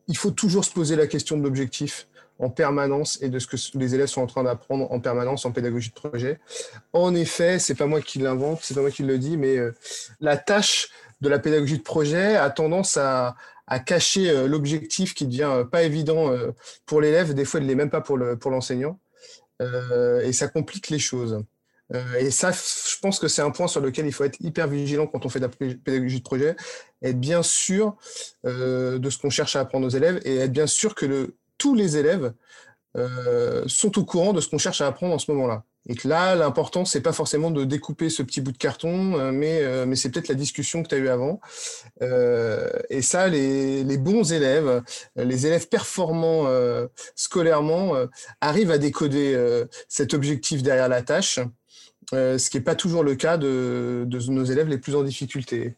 [0.07, 2.07] il faut toujours se poser la question de l'objectif
[2.39, 5.51] en permanence et de ce que les élèves sont en train d'apprendre en permanence en
[5.51, 6.39] pédagogie de projet.
[6.93, 9.73] En effet, c'est pas moi qui l'invente, c'est pas moi qui le dis, mais euh,
[10.19, 10.89] la tâche
[11.21, 13.35] de la pédagogie de projet a tendance à,
[13.85, 16.31] cacher euh, l'objectif qui devient pas évident
[16.85, 18.99] pour l'élève, des fois il l'est même pas pour l'enseignant,
[19.59, 21.43] et ça complique les choses.
[21.93, 24.67] Euh, et ça, je pense que c'est un point sur lequel il faut être hyper
[24.67, 26.55] vigilant quand on fait de la pédagogie de projet,
[27.01, 27.95] être bien sûr
[28.45, 31.75] euh, de ce qu'on cherche à apprendre aux élèves et être bien sûr que tous
[31.75, 32.33] les élèves
[32.97, 35.63] euh, sont au courant de ce qu'on cherche à apprendre en ce moment-là.
[35.87, 39.63] Et que là, l'important, c'est pas forcément de découper ce petit bout de carton, mais,
[39.85, 41.39] mais c'est peut-être la discussion que tu as eue avant.
[42.01, 44.83] et ça, les, bons élèves,
[45.15, 46.45] les élèves performants
[47.15, 47.95] scolairement,
[48.41, 51.39] arrivent à décoder cet objectif derrière la tâche
[52.13, 55.75] euh, ce qui n'est pas toujours le cas de, nos élèves les plus en difficulté.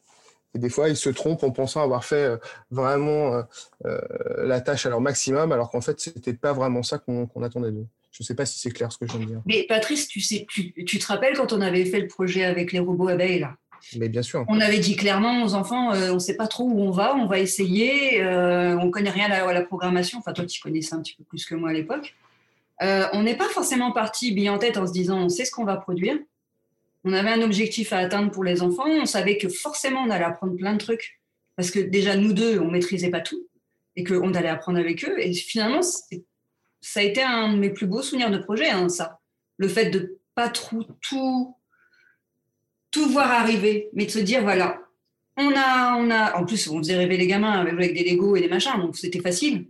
[0.53, 2.37] Et des fois, ils se trompent en pensant avoir fait euh,
[2.71, 3.43] vraiment
[3.85, 3.99] euh,
[4.37, 7.71] la tâche à leur maximum, alors qu'en fait, ce n'était pas vraiment ça qu'on attendait
[7.71, 7.87] d'eux.
[8.11, 9.41] Je ne sais pas si c'est clair ce que je viens de dire.
[9.45, 12.79] Mais Patrice, tu, sais, tu, te rappelles quand on avait fait le projet avec les
[12.79, 13.55] robots abeilles là?
[13.97, 14.43] Mais bien sûr.
[14.49, 17.27] On avait dit clairement aux enfants, on ne sait pas trop où on va, on
[17.27, 20.19] va essayer, on ne connaît rien à la, programmation.
[20.19, 22.13] Enfin, toi, tu connaissais un petit peu plus que moi à l'époque.
[22.81, 25.51] Euh, on n'est pas forcément parti bien en tête en se disant on sait ce
[25.51, 26.17] qu'on va produire.
[27.03, 28.87] On avait un objectif à atteindre pour les enfants.
[28.87, 31.19] On savait que forcément on allait apprendre plein de trucs
[31.55, 33.47] parce que déjà nous deux on maîtrisait pas tout
[33.95, 35.19] et qu'on allait apprendre avec eux.
[35.19, 35.81] Et finalement
[36.81, 39.19] ça a été un de mes plus beaux souvenirs de projet, hein, ça.
[39.57, 41.55] Le fait de pas trop tout,
[43.11, 44.79] voir arriver, mais de se dire voilà,
[45.37, 48.41] on a, on a, en plus, on faisait rêver les gamins avec, des Lego et
[48.41, 49.67] des machins, donc c'était facile.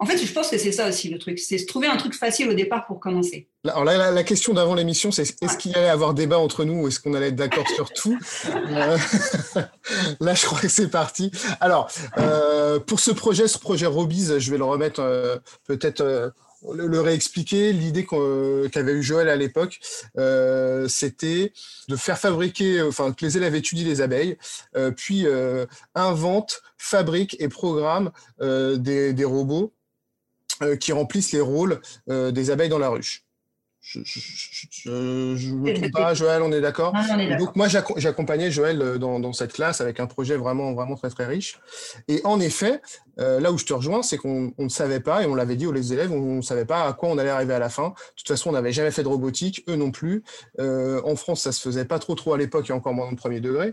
[0.00, 2.14] En fait, je pense que c'est ça aussi le truc, c'est se trouver un truc
[2.14, 3.48] facile au départ pour commencer.
[3.64, 6.88] Alors là, la, question d'avant l'émission, c'est est-ce qu'il allait avoir débat entre nous ou
[6.88, 8.96] est-ce qu'on allait être d'accord sur tout euh,
[10.20, 11.32] Là, je crois que c'est parti.
[11.60, 16.32] Alors, euh, pour ce projet, ce projet Robies, je vais le remettre euh, peut-être
[16.72, 17.72] le, réexpliquer.
[17.72, 19.80] L'idée qu'avait eu Joël à l'époque,
[20.88, 21.52] c'était
[21.88, 24.36] de faire fabriquer, enfin que les élèves étudient les abeilles,
[24.96, 25.26] puis
[25.96, 29.77] inventent, fabriquent et programment des, robots euh,
[30.80, 33.24] qui remplissent les rôles euh, des abeilles dans la ruche.
[33.80, 34.00] Je
[34.90, 36.92] ne me trompe pas, Joël, on est d'accord
[37.38, 41.24] Donc moi, j'accompagnais Joël euh, dans, cette classe avec un projet vraiment, vraiment très, très
[41.24, 41.58] riche.
[42.06, 42.82] Et en effet,
[43.16, 45.74] là où je te rejoins, c'est qu'on ne savait pas, et on l'avait dit aux
[45.74, 47.88] élèves, on ne savait pas à quoi on allait arriver à la fin.
[47.88, 50.22] De toute façon, on n'avait jamais fait de robotique, eux non plus.
[50.58, 53.40] en France, ça se faisait pas trop trop à l'époque, et encore moins le premier
[53.40, 53.72] degré.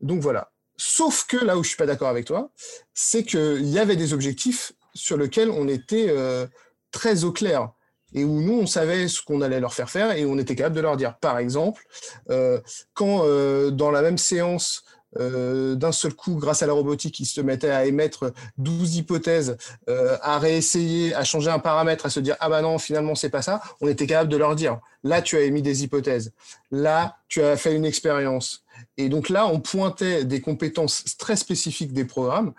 [0.00, 0.50] Donc voilà.
[0.76, 2.50] Sauf que là où je suis pas d'accord avec toi,
[2.94, 6.46] c'est qu'il y avait des objectifs sur lequel on était euh,
[6.90, 7.70] très au clair
[8.12, 10.74] et où nous, on savait ce qu'on allait leur faire faire et on était capable
[10.74, 11.16] de leur dire.
[11.18, 11.84] Par exemple,
[12.30, 12.60] euh,
[12.92, 14.84] quand euh, dans la même séance,
[15.18, 19.56] d'un seul coup, grâce à la robotique, ils se mettaient à émettre 12 hypothèses,
[19.88, 23.42] à réessayer, à changer un paramètre, à se dire, ah bah non, finalement, c'est pas
[23.42, 26.32] ça, on était capable de leur dire, là, tu as émis des hypothèses,
[26.70, 28.64] là, tu as fait une expérience.
[28.98, 32.52] Et donc là, on pointait des compétences très spécifiques des programmes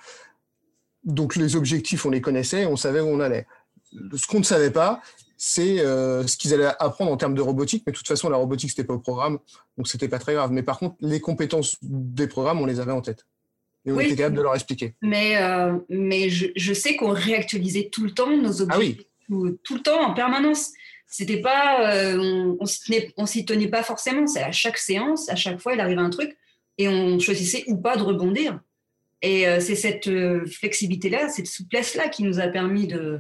[1.04, 3.48] donc les objectifs, on les connaissait, on savait où on allait.
[4.16, 5.02] Ce qu'on ne savait pas,
[5.44, 8.38] c'est euh, ce qu'ils allaient apprendre en termes de robotique, mais de toute façon, la
[8.38, 9.40] robotique, c'était pas au programme,
[9.76, 10.52] donc c'était pas très grave.
[10.52, 13.26] Mais par contre, les compétences des programmes, on les avait en tête.
[13.86, 14.94] Et on était capable de leur expliquer.
[15.02, 19.82] Mais, euh, mais je, sais qu'on réactualisait tout le temps nos ah objectifs, tout, le
[19.82, 20.72] temps, en permanence.
[21.08, 24.28] C'était pas, euh, on, s'y tenait pas forcément.
[24.28, 26.38] C'est à chaque séance, à chaque fois, il arrivait un truc,
[26.78, 28.60] et on choisissait ou pas de rebondir.
[29.22, 33.20] Et euh, c'est cette euh, flexibilité-là, cette souplesse-là qui nous a permis de,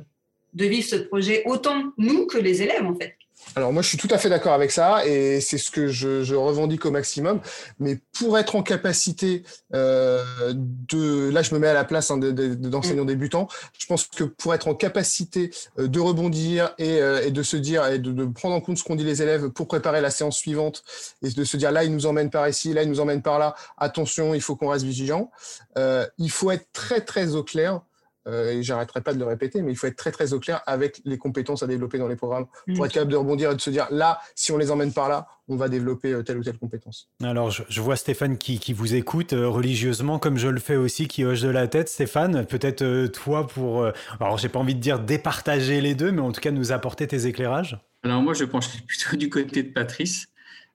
[0.53, 3.15] de vivre ce projet autant nous que les élèves, en fait.
[3.55, 6.33] Alors moi, je suis tout à fait d'accord avec ça et c'est ce que je,
[6.33, 7.41] revendique au maximum.
[7.79, 10.23] Mais pour être en capacité euh,
[10.53, 13.07] de, là, je me mets à la place hein, d'enseignants mm.
[13.07, 13.47] débutants.
[13.77, 17.85] Je pense que pour être en capacité euh, de rebondir euh, et, de se dire
[17.87, 20.83] et de, prendre en compte ce qu'ont dit les élèves pour préparer la séance suivante
[21.21, 23.37] et de se dire là, ils nous emmènent par ici, là, ils nous emmènent par
[23.37, 23.55] là.
[23.77, 25.29] Attention, il faut qu'on reste vigilant.
[25.75, 27.81] il faut être très très au clair
[28.27, 30.61] euh, et j'arrêterai pas de le répéter, mais il faut être très très au clair
[30.67, 32.85] avec les compétences à développer dans les programmes pour mm.
[32.85, 35.27] être capable de rebondir et de se dire là, si on les emmène par là,
[35.47, 37.09] on va développer euh, telle ou telle compétence.
[37.23, 41.07] Alors, je, vois Stéphane qui, qui vous écoute euh, religieusement, comme je le fais aussi,
[41.07, 41.89] qui hoche de la tête.
[41.89, 43.87] Stéphane, peut-être toi pour,
[44.19, 47.07] alors j'ai pas envie de dire départager les deux, mais en tout cas nous apporter
[47.07, 47.79] tes éclairages.
[48.03, 50.27] Alors moi, je penche plutôt du côté de Patrice.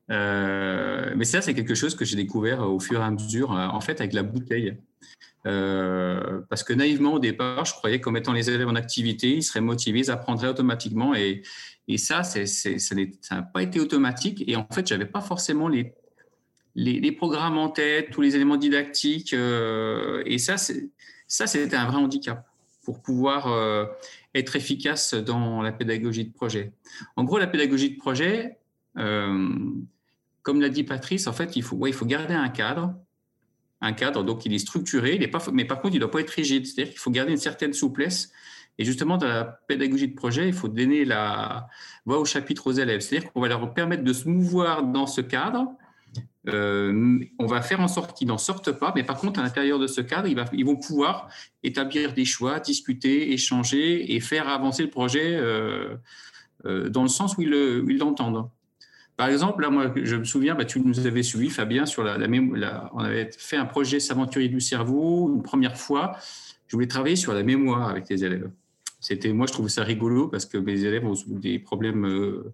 [0.08, 4.00] Mais ça, c'est quelque chose que j'ai découvert au fur et à mesure, en fait,
[4.00, 4.76] avec la bouteille.
[5.46, 9.42] Euh, parce que naïvement, au départ, je croyais qu'en mettant les élèves en activité, ils
[9.42, 11.14] seraient motivés, ils apprendraient automatiquement.
[11.14, 11.42] Et,
[11.88, 12.94] et ça, c'est, ça
[13.30, 14.42] n'a pas été automatique.
[14.46, 15.94] Et en fait, je n'avais pas forcément les,
[16.74, 19.34] les, programmes en tête, tous les éléments didactiques.
[19.34, 22.44] Euh, et ça, ça, c'était un vrai handicap
[22.84, 23.84] pour pouvoir euh,
[24.34, 26.72] être efficace dans la pédagogie de projet.
[27.14, 28.58] En gros, la pédagogie de projet,
[30.46, 32.94] comme l'a dit Patrice, en fait, il faut, il faut garder un cadre
[33.80, 36.10] un cadre, donc il est structuré, il est pas, mais par contre, il ne doit
[36.10, 36.66] pas être rigide.
[36.66, 38.32] C'est-à-dire qu'il faut garder une certaine souplesse.
[38.78, 41.66] Et justement, dans la pédagogie de projet, il faut donner la
[42.04, 43.00] voix au chapitre aux élèves.
[43.00, 45.74] C'est-à-dire qu'on va leur permettre de se mouvoir dans ce cadre.
[46.48, 49.80] Euh, on va faire en sorte qu'ils n'en sortent pas, mais par contre, à l'intérieur
[49.80, 51.28] de ce cadre, ils, vont pouvoir
[51.64, 55.96] établir des choix, discuter, échanger et faire avancer le projet euh,
[56.64, 58.48] euh, dans le sens où ils l'entendent.
[59.16, 62.18] Par exemple, là, moi, je me souviens, bah, tu nous avais suivi, Fabien, sur la,
[62.18, 66.16] la, on avait fait un projet S'aventurier du cerveau une première fois.
[66.68, 68.50] Je voulais travailler sur la mémoire avec les élèves.
[69.00, 72.52] C'était, moi, je trouve ça rigolo parce que mes élèves ont des problèmes euh,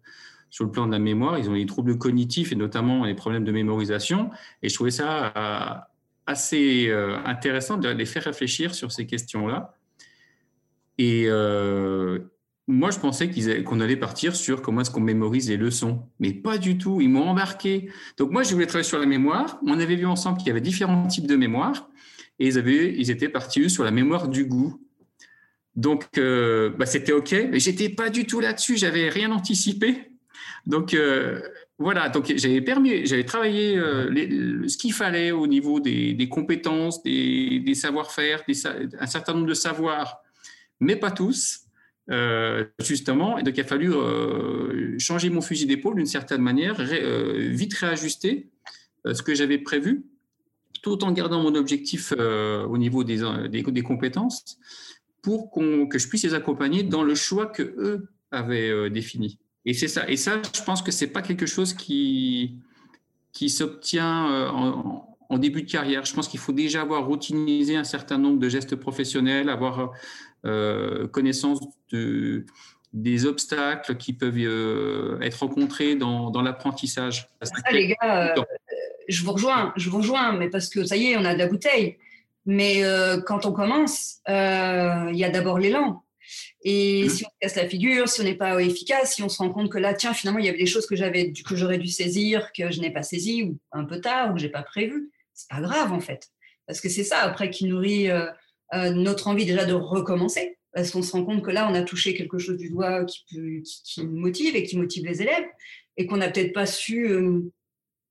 [0.51, 1.39] sur le plan de la mémoire.
[1.39, 4.31] Ils ont des troubles cognitifs et notamment des problèmes de mémorisation.
[4.63, 5.81] Et je trouvais ça euh,
[6.27, 9.75] assez euh, intéressant de les faire réfléchir sur ces questions-là.
[10.99, 11.27] Et,
[12.69, 13.29] moi, je pensais
[13.65, 17.01] qu'on allait partir sur comment est-ce qu'on mémorise les leçons, mais pas du tout.
[17.01, 17.91] Ils m'ont embarqué.
[18.19, 19.59] Donc moi, je voulais travailler sur la mémoire.
[19.67, 21.91] On avait vu ensemble qu'il y avait différents types de mémoire,
[22.39, 24.81] et ils, avaient, ils étaient partis sur la mémoire du goût.
[25.75, 28.77] Donc, euh, bah, c'était OK, mais j'étais pas du tout là-dessus.
[28.77, 30.13] J'avais rien anticipé.
[30.67, 31.41] Donc, euh,
[31.79, 32.11] voilà.
[32.11, 37.75] Donc, j'avais permis, j'avais travaillé euh, ce qu'il fallait au niveau des, compétences, des, des
[37.75, 38.45] savoir-faire,
[39.01, 40.23] un certain nombre de savoirs,
[40.79, 41.62] mais pas tous.
[42.81, 43.39] Justement.
[43.39, 43.91] Et donc, il a fallu
[44.99, 48.51] changer mon fusil d'épaule d'une certaine manière, vite réajuster
[49.05, 50.05] ce que j'avais prévu,
[50.83, 54.59] tout en gardant mon objectif au niveau des, des, compétences,
[55.23, 59.39] pour que je puisse les accompagner dans le choix que eux avaient défini.
[59.65, 60.09] Et c'est ça.
[60.09, 62.57] Et ça, je pense que c'est pas quelque chose qui,
[63.33, 66.05] qui s'obtient en, début de carrière.
[66.05, 69.87] Je pense qu'il faut déjà avoir routinisé un certain nombre de gestes professionnels, avoir euh,
[70.45, 72.45] connaissance de,
[72.93, 77.29] des obstacles qui peuvent euh, être rencontrés dans, dans l'apprentissage.
[77.71, 78.43] les gars, euh,
[79.09, 81.39] je vous rejoins, je vous rejoins, mais parce que ça y est, on a de
[81.39, 81.97] la bouteille.
[82.45, 82.83] Mais
[83.27, 86.03] quand on commence, il y a d'abord l'élan.
[86.65, 87.09] Et mmh.
[87.09, 89.51] si on se casse la figure, si on n'est pas efficace, si on se rend
[89.51, 91.89] compte que là, tiens, finalement, il y avait des choses que j'avais, que j'aurais dû
[91.89, 95.11] saisir, que je n'ai pas saisi, ou un peu tard, ou que j'ai pas prévu,
[95.35, 96.29] c'est pas grave en fait.
[96.67, 98.31] Parce que c'est ça après qui nourrit euh, euh,
[98.73, 100.59] notre envie déjà de recommencer.
[100.73, 103.63] Parce qu'on se rend compte que là, on a touché quelque chose du doigt qui,
[103.63, 105.45] qui, motive et qui motive les élèves
[105.99, 107.41] et qu'on n'a peut-être pas su euh,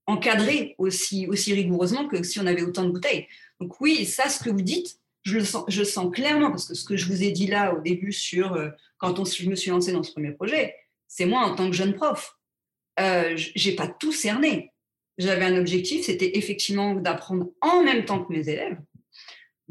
[0.06, 3.28] encadrer aussi, rigoureusement que si on avait autant de bouteilles.
[3.60, 6.76] Donc oui, ça, ce que vous dites, je le sens, je sens clairement parce que
[6.76, 8.56] ce que je vous ai dit là au début sur
[9.00, 10.76] quand on, je me suis lancée dans ce premier projet,
[11.08, 12.38] c'est moi en tant que jeune prof.
[13.00, 14.71] Euh, j'ai pas tout cerné
[15.21, 18.78] j'avais un objectif, c'était effectivement d'apprendre en même temps que mes élèves,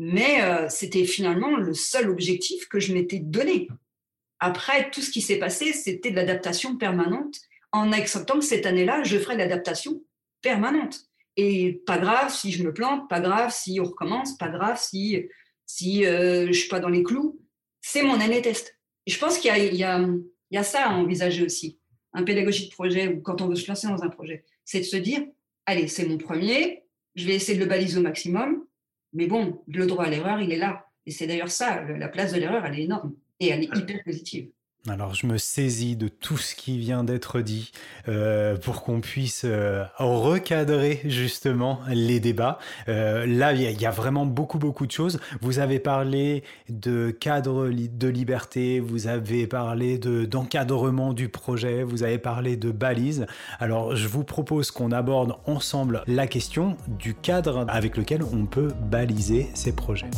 [0.02, 3.68] mais euh, c'était finalement le seul objectif que je m'étais donné.
[4.38, 7.36] Après, tout ce qui s'est passé, c'était de l'adaptation permanente,
[7.70, 10.02] en acceptant que cette année-là, je ferai de l'adaptation
[10.40, 11.00] permanente.
[11.36, 15.28] Et pas grave si je me plante, pas grave si on recommence, pas grave si,
[15.66, 17.38] si euh, je ne suis pas dans les clous.
[17.82, 18.78] C'est mon année test.
[19.06, 21.78] Je pense qu'il y, y, y a, ça à envisager aussi.
[22.14, 24.84] Un pédagogie de projet, ou quand on veut se lancer dans un projet, c'est de
[24.84, 25.20] se dire,
[25.66, 26.84] allez, c'est mon premier,
[27.16, 28.64] je vais essayer de le baliser au maximum,
[29.12, 30.86] mais bon, le droit à l'erreur, il est là.
[31.06, 34.02] Et c'est d'ailleurs ça, la place de l'erreur, elle est énorme et elle est hyper
[34.04, 34.50] positive.
[34.88, 37.70] Alors je me saisis de tout ce qui vient d'être dit
[38.08, 42.58] euh, pour qu'on puisse euh, recadrer justement les débats.
[42.88, 45.20] Euh, là, il y, a vraiment beaucoup beaucoup de choses.
[45.42, 52.02] Vous avez parlé de cadre de liberté, vous avez parlé de d'encadrement du projet, vous
[52.02, 53.26] avez parlé de balises.
[53.58, 58.72] Alors je vous propose qu'on aborde ensemble la question du cadre avec lequel on peut
[58.90, 60.10] baliser ces projets.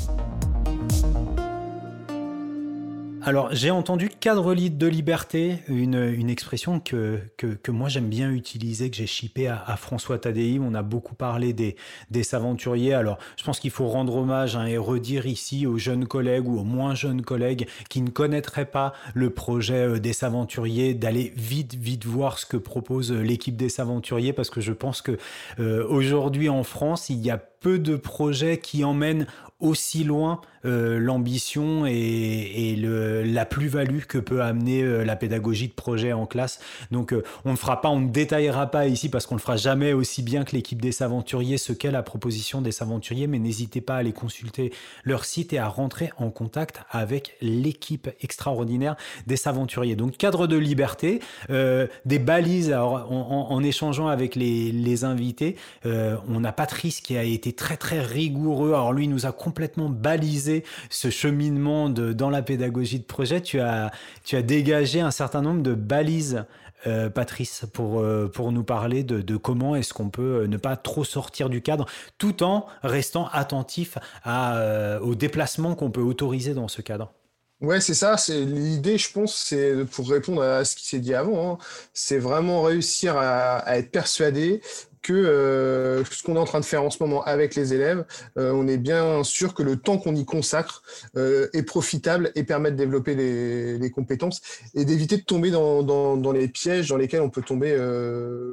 [3.24, 7.20] Alors, j'ai entendu cadre de liberté, une, expression que,
[7.68, 10.58] moi j'aime bien utiliser, que j'ai chippé à, à, François Tadei.
[10.60, 11.76] On a beaucoup parlé des,
[12.10, 12.94] des aventuriers.
[12.94, 16.58] Alors, je pense qu'il faut rendre hommage hein, et redire ici aux jeunes collègues ou
[16.58, 21.74] aux moins jeunes collègues qui ne connaîtraient pas le projet euh, des aventuriers, d'aller vite,
[21.74, 25.16] vite voir ce que propose euh, l'équipe des aventuriers, parce que je pense que
[25.60, 29.26] euh, aujourd'hui en France, il y a peu de projets qui emmènent
[29.62, 32.76] aussi loin euh, l'ambition et,
[33.24, 36.60] la plus-value que peut amener euh, la pédagogie de projet en classe.
[36.90, 39.56] Donc euh, on ne fera pas, on ne détaillera pas ici parce qu'on ne fera
[39.56, 43.80] jamais aussi bien que l'équipe des Saventuriers ce qu'est la proposition des Saventuriers, mais n'hésitez
[43.80, 44.72] pas à aller consulter
[45.04, 48.96] leur site et à rentrer en contact avec l'équipe extraordinaire
[49.26, 49.96] des Saventuriers.
[49.96, 55.56] Donc cadre de liberté, des balises en, échangeant avec les, invités.
[55.84, 58.70] on a Patrice qui a été très très rigoureux.
[58.70, 63.42] Alors lui nous a complètement balisé ce cheminement dans la pédagogie de projet.
[63.42, 63.90] Tu as,
[64.24, 66.44] tu as dégagé un certain nombre de balises.
[66.88, 70.56] Euh, Patrice, pour, euh, pour nous parler de, de comment est-ce qu'on peut euh, ne
[70.56, 71.86] pas trop sortir du cadre
[72.18, 77.12] tout en restant attentif à, au déplacement qu'on peut autoriser dans ce cadre.
[77.60, 78.16] Ouais, c'est ça.
[78.16, 81.58] C'est l'idée, je pense, c'est pour répondre à ce qui s'est dit avant, hein,
[81.94, 84.60] c'est vraiment réussir à, à, être persuadé
[85.02, 88.04] que euh, ce qu'on est en train de faire en ce moment avec les élèves,
[88.38, 90.82] euh, on est bien sûr que le temps qu'on y consacre
[91.16, 94.40] euh, est profitable et permet de développer les, compétences
[94.74, 97.76] et d'éviter de tomber dans, les pièges dans lesquels on peut tomber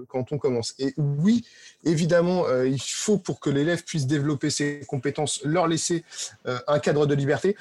[0.10, 0.74] quand on commence.
[0.80, 1.46] Et oui,
[1.86, 6.04] évidemment, il faut pour que l'élève puisse développer ses compétences, leur laisser
[6.46, 7.56] un cadre de liberté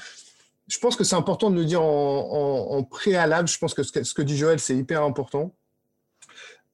[0.67, 3.49] je pense que c'est important de le dire en, préalable.
[3.49, 5.55] Je pense que ce que dit Joël, c'est hyper important.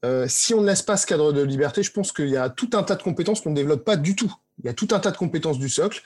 [0.04, 2.50] Euh, si on ne laisse pas ce cadre de liberté, je pense qu'il y a
[2.50, 4.32] tout un tas de compétences qu'on ne développe pas du tout.
[4.58, 6.02] Il y a tout un tas de compétences du socle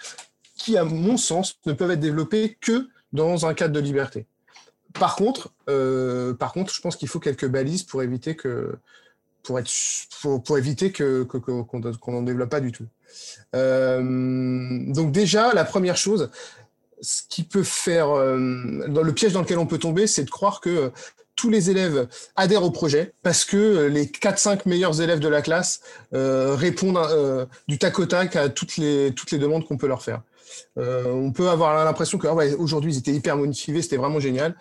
[0.56, 4.26] qui, à mon sens, ne peuvent être développées que dans un cadre de liberté.
[4.92, 8.78] Par contre, euh, je pense qu'il faut quelques balises pour éviter que
[9.42, 9.60] pour
[11.66, 12.86] qu'on n'en développe pas du tout.
[13.54, 16.30] Euh, donc déjà, la première chose,
[17.00, 20.92] ce qui peut faire le piège dans lequel on peut tomber, c'est de croire que
[21.38, 25.80] tous les élèves adhèrent au projet parce que les 4-5 meilleurs élèves de la classe
[26.12, 26.98] répondent
[27.68, 30.22] du tac au tac à toutes les, demandes qu'on peut leur faire.
[30.76, 34.56] on peut avoir l'impression que ah ils étaient hyper motivés, c'était vraiment génial.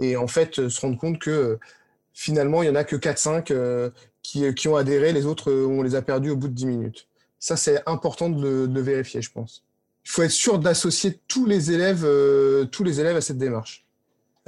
[0.00, 1.58] Et en fait, se rendre compte que
[2.14, 6.02] finalement, il n'y en a que 4-5 qui, ont adhéré, les autres, on les a
[6.02, 7.08] perdus au bout de 10 minutes.
[7.38, 9.64] Ça, c'est important de le, vérifier, je pense.
[10.04, 11.14] Il faut être sûr d'associer euh,
[12.66, 13.84] tous les élèves à cette démarche.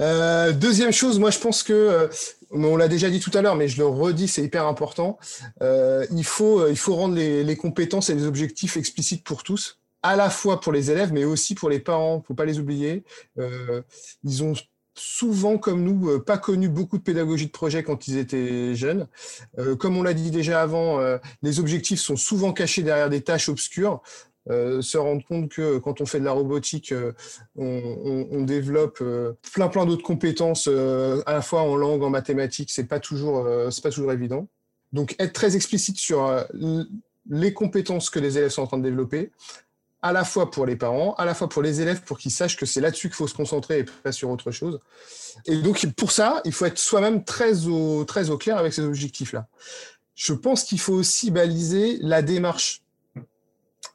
[0.00, 2.08] Euh, deuxième chose, moi je pense que, euh,
[2.50, 5.18] on l'a déjà dit tout à l'heure, mais je le redis, c'est hyper important.
[5.60, 10.30] il faut, il faut rendre les, compétences et les objectifs explicites pour tous, à la
[10.30, 12.22] fois pour les élèves, mais aussi pour les parents.
[12.26, 13.04] Faut pas les oublier.
[14.24, 14.54] ils ont
[14.94, 19.08] souvent, comme nous, euh, pas connu beaucoup de pédagogie de projet quand ils étaient jeunes.
[19.58, 23.22] Euh, comme on l'a dit déjà avant, euh, les objectifs sont souvent cachés derrière des
[23.22, 24.02] tâches obscures.
[24.48, 26.92] Se rendre compte que quand on fait de la robotique,
[27.56, 29.02] on, développe
[29.52, 33.82] plein plein d'autres compétences à la fois en langue, en mathématiques, c'est pas toujours c'est
[33.82, 34.48] pas toujours évident.
[34.92, 36.46] Donc être très explicite sur
[37.30, 39.30] les compétences que les élèves sont en train de développer,
[40.04, 42.58] à la fois pour les parents, à la fois pour les élèves, pour qu'ils sachent
[42.58, 44.78] que c'est là-dessus qu'il faut se concentrer et pas sur autre chose.
[45.46, 47.52] Et donc, pour ça, il faut être soi-même très
[48.06, 49.48] très au clair avec ces objectifs-là.
[50.14, 52.82] Je pense qu'il faut aussi baliser la démarche.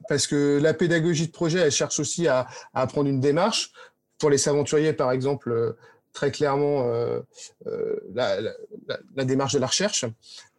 [0.10, 3.72] Parce que la pédagogie de projet, elle cherche aussi à, à prendre une démarche.
[4.18, 5.78] Pour les aventuriers, par exemple,
[6.14, 7.20] très clairement euh,
[7.68, 10.06] euh, la, démarche de la recherche.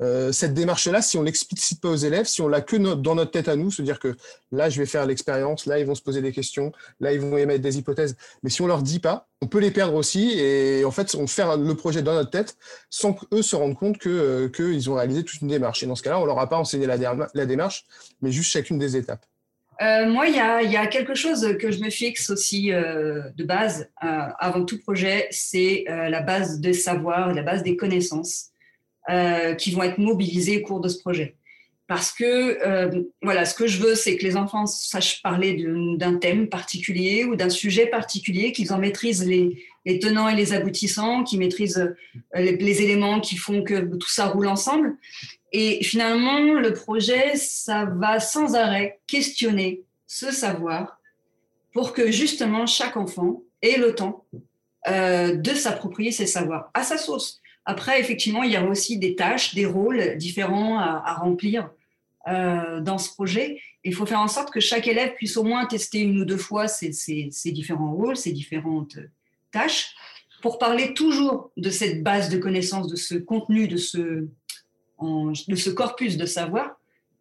[0.00, 3.30] Euh, cette démarche-là, si on l'explicite pas aux élèves, si on l'a que dans notre
[3.30, 4.16] tête à nous, se dire que
[4.52, 7.36] là, je vais faire l'expérience, là, ils vont se poser des questions, là, ils vont
[7.36, 10.84] émettre des hypothèses, mais si on leur dit pas, on peut les perdre aussi, et
[10.84, 12.56] en fait, on fait le projet dans notre tête
[12.90, 15.82] sans qu'eux se rendent compte que qu'ils ont réalisé toute une démarche.
[15.82, 17.86] Et dans ce cas-là, on leur a pas enseigné la démarche,
[18.20, 19.24] mais juste chacune des étapes.
[19.80, 23.88] Euh, moi, il y a, quelque chose que je me fixe aussi euh, de base
[24.04, 28.50] euh, avant tout projet, c'est la base des savoirs, la base des connaissances
[29.58, 31.34] qui vont être mobilisées au cours de ce projet.
[31.90, 35.66] Parce que, voilà, ce que je veux, c'est que les enfants sachent parler
[35.96, 41.24] d'un thème particulier ou d'un sujet particulier, qu'ils en maîtrisent les, tenants et les aboutissants,
[41.24, 41.92] qu'ils maîtrisent
[42.32, 44.98] les, éléments qui font que tout ça roule ensemble.
[45.50, 51.00] Et finalement, le projet, ça va sans arrêt questionner ce savoir
[51.72, 54.26] pour que justement chaque enfant ait le temps
[54.86, 57.40] euh, de s'approprier ces savoirs à sa sauce.
[57.64, 61.70] Après, effectivement, il y a aussi des tâches, des rôles différents à, remplir
[62.28, 63.60] euh, dans ce projet.
[63.84, 66.36] Il faut faire en sorte que chaque élève puisse au moins tester une ou deux
[66.36, 66.90] fois ces
[67.46, 68.98] différents rôles, ces différentes
[69.52, 69.94] tâches,
[70.42, 74.26] pour parler toujours de cette base de connaissances, de ce contenu, de ce,
[75.00, 76.76] de ce corpus de savoir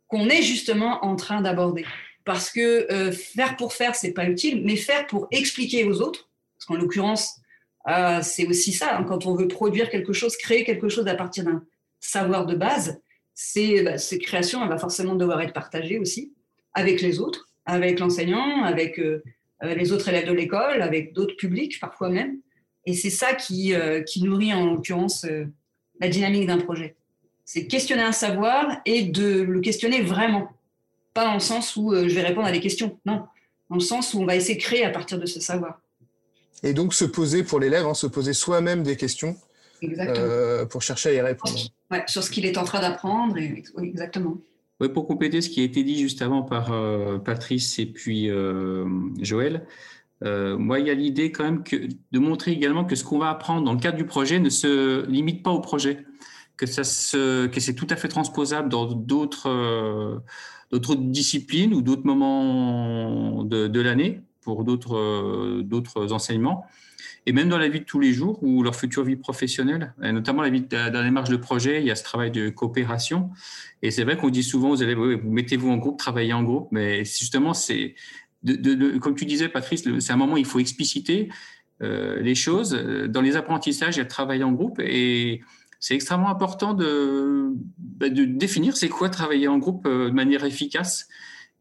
[0.07, 1.85] qu'on est justement en train d'aborder.
[2.25, 6.29] Parce que euh, faire pour faire, c'est pas utile, mais faire pour expliquer aux autres,
[6.57, 7.39] parce qu'en l'occurrence,
[7.87, 11.15] euh, c'est aussi ça, hein, quand on veut produire quelque chose, créer quelque chose à
[11.15, 11.63] partir d'un
[11.99, 13.01] savoir de base,
[13.41, 16.33] c'est, bah, ces créations, va forcément devoir être partagée aussi
[16.73, 19.21] avec les autres, avec l'enseignant, avec euh,
[19.61, 22.39] les autres élèves de l'école, avec d'autres publics parfois même.
[22.85, 23.73] Et c'est ça qui,
[24.07, 25.25] qui nourrit en l'occurrence
[25.99, 26.95] la dynamique d'un projet
[27.51, 30.49] c'est questionner un savoir et de le questionner vraiment.
[31.15, 33.23] Pas dans le sens où euh, je vais répondre à des questions, non.
[33.71, 35.81] Dans le sens où on va essayer de créer à partir de ce savoir.
[36.61, 39.35] Et donc se poser pour l'élève, hein, se poser soi-même des questions
[39.83, 41.57] euh, pour chercher à y répondre.
[41.91, 43.35] Ouais, sur ce qu'il est en train d'apprendre,
[43.81, 44.37] exactement.
[44.79, 48.29] Oui, pour compléter ce qui a été dit juste avant par euh, Patrice et puis
[49.21, 49.65] Joël,
[50.21, 51.75] moi, il y a l'idée quand même que,
[52.11, 55.05] de montrer également que ce qu'on va apprendre dans le cadre du projet ne se
[55.07, 56.05] limite pas au projet
[56.59, 60.19] que, ça se, que c'est tout à fait transposable dans d'autres, euh,
[60.71, 66.65] d'autres disciplines ou d'autres moments de, de l'année pour d'autres, euh, d'autres enseignements.
[67.29, 70.11] Et même dans la vie de tous les jours ou leur future vie professionnelle, et
[70.11, 73.29] notamment la vie dans la démarche de projet, il y a ce travail de coopération.
[73.83, 76.69] Et c'est vrai qu'on dit souvent aux élèves, vous mettez-vous en groupe, travaillez en groupe,
[76.71, 77.93] mais justement, c'est,
[78.99, 81.29] comme tu disais, Patrice, c'est un moment où il faut expliciter
[81.83, 82.71] euh, les choses.
[83.09, 85.41] Dans les apprentissages, il y a le travail en groupe et
[85.79, 90.45] c'est extrêmement important de, bah, de définir c'est quoi travailler en groupe euh, de manière
[90.45, 91.07] efficace.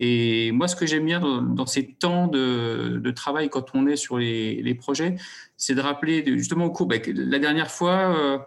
[0.01, 4.19] Et moi, ce que j'aime bien dans, ces temps de, travail quand on est sur
[4.19, 5.17] les, projets,
[5.57, 8.39] c'est de rappeler justement au cours, bah, la dernière fois, euh,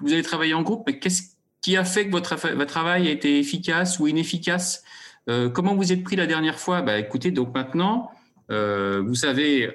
[0.00, 1.22] vous avez travaillé en groupe, mais qu'est-ce
[1.60, 4.84] qui a fait que votre, travail a été efficace ou inefficace?
[5.28, 6.82] Euh, Comment vous êtes pris la dernière fois?
[6.82, 8.10] Bah, Écoutez, donc maintenant,
[8.52, 9.72] euh, vous savez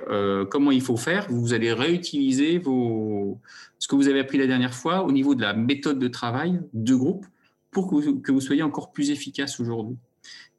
[0.49, 1.27] comment il faut faire.
[1.29, 5.53] Vous allez réutiliser ce que vous avez appris la dernière fois au niveau de la
[5.53, 7.25] méthode de travail de groupe
[7.71, 9.97] pour que vous, que vous soyez encore plus efficace aujourd'hui.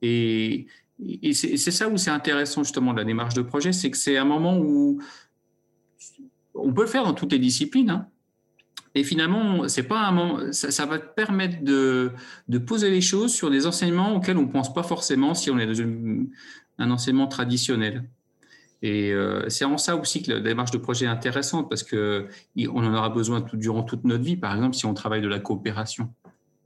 [0.02, 0.66] Et,
[1.32, 4.24] c'est ça où c'est intéressant justement de la démarche de projet, c'est que c'est un
[4.24, 4.98] moment où
[6.54, 7.90] on peut le faire dans toutes les disciplines.
[7.90, 8.08] Hein.
[8.94, 12.12] Et finalement, c'est pas un ça, va te permettre de,
[12.66, 15.66] poser les choses sur des enseignements auxquels on ne pense pas forcément si on est
[15.66, 15.82] dans
[16.78, 18.08] un enseignement traditionnel.
[18.80, 22.26] Et euh, c'est en ça aussi que la démarche de projet est intéressante parce qu'on
[22.66, 26.12] en aura besoin durant toute notre vie, par exemple, si on travaille de la coopération.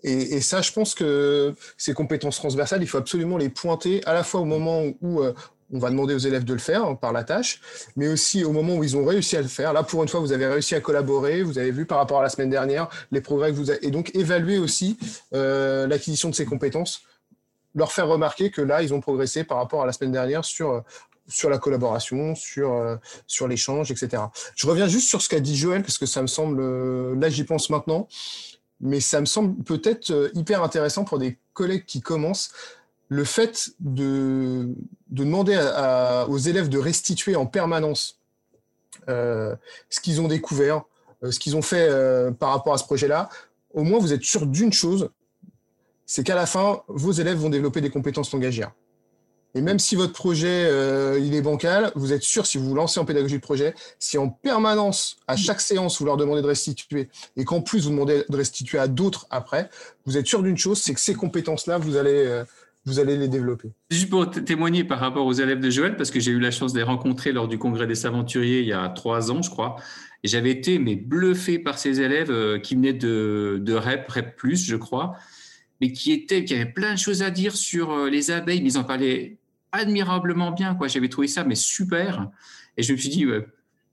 [0.03, 4.24] Et, ça, je pense que ces compétences transversales, il faut absolument les pointer à la
[4.24, 5.32] fois au moment où euh,
[5.72, 7.61] on va demander aux élèves de le faire hein, par la tâche,
[7.96, 9.72] mais aussi au moment où ils ont réussi à le faire.
[9.72, 12.22] Là, pour une fois, vous avez réussi à collaborer, vous avez vu par rapport à
[12.22, 14.98] la semaine dernière les progrès que vous avez, et donc évaluer aussi
[15.34, 17.03] euh, l'acquisition de ces compétences,
[17.74, 20.82] leur faire remarquer que là, ils ont progressé par rapport à la semaine dernière sur
[21.30, 22.96] sur la collaboration, sur, euh,
[23.26, 24.24] sur l'échange, etc.
[24.57, 27.30] Je reviens juste sur ce qu'a dit Joël, parce que ça me semble, euh, là
[27.30, 28.09] j'y pense maintenant,
[28.81, 32.53] mais ça me semble peut-être hyper intéressant pour des collègues qui commencent
[33.09, 34.68] le fait de,
[35.09, 35.59] demander
[36.28, 38.20] aux élèves de restituer en permanence
[39.09, 39.57] euh,
[39.89, 40.85] ce qu'ils ont découvert,
[41.22, 43.28] euh, ce qu'ils ont fait euh, par rapport à ce projet-là,
[43.74, 45.11] au moins vous êtes sûr d'une chose,
[46.07, 48.72] c'est qu'à la fin, vos élèves vont développer des compétences langagières.
[49.55, 50.68] Et même si votre projet
[51.20, 54.16] il est bancal, vous êtes sûr, si vous vous lancez en pédagogie de projet, si
[54.16, 58.24] en permanence, à chaque séance, vous leur demandez de restituer, et qu'en plus vous demandez
[58.28, 59.68] de restituer à d'autres après,
[60.07, 62.44] vous êtes sûr d'une chose, c'est que ces compétences-là, vous allez
[62.86, 63.70] vous allez les développer.
[63.90, 66.72] Juste pour témoigner par rapport aux élèves de Joël, parce que j'ai eu la chance
[66.72, 69.76] de les rencontrer lors du congrès des aventuriers il y a trois ans, je crois.
[70.22, 74.55] Et j'avais été mais bluffé par ces élèves euh, qui venaient de, de REP, REP+,
[74.55, 75.16] je crois,
[75.80, 78.70] mais qui étaient, qui avaient plein de choses à dire sur euh, les abeilles, mais
[78.70, 79.36] ils en parlaient
[79.72, 80.88] admirablement bien, quoi.
[80.88, 82.28] J'avais trouvé ça mais super.
[82.76, 83.26] Et je me suis dit,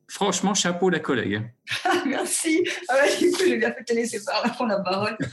[0.10, 1.42] Franchement, chapeau la collègue.
[2.06, 2.64] Merci.
[2.88, 5.18] Ah du coup, j'ai bien fait te laisser prendre la parole.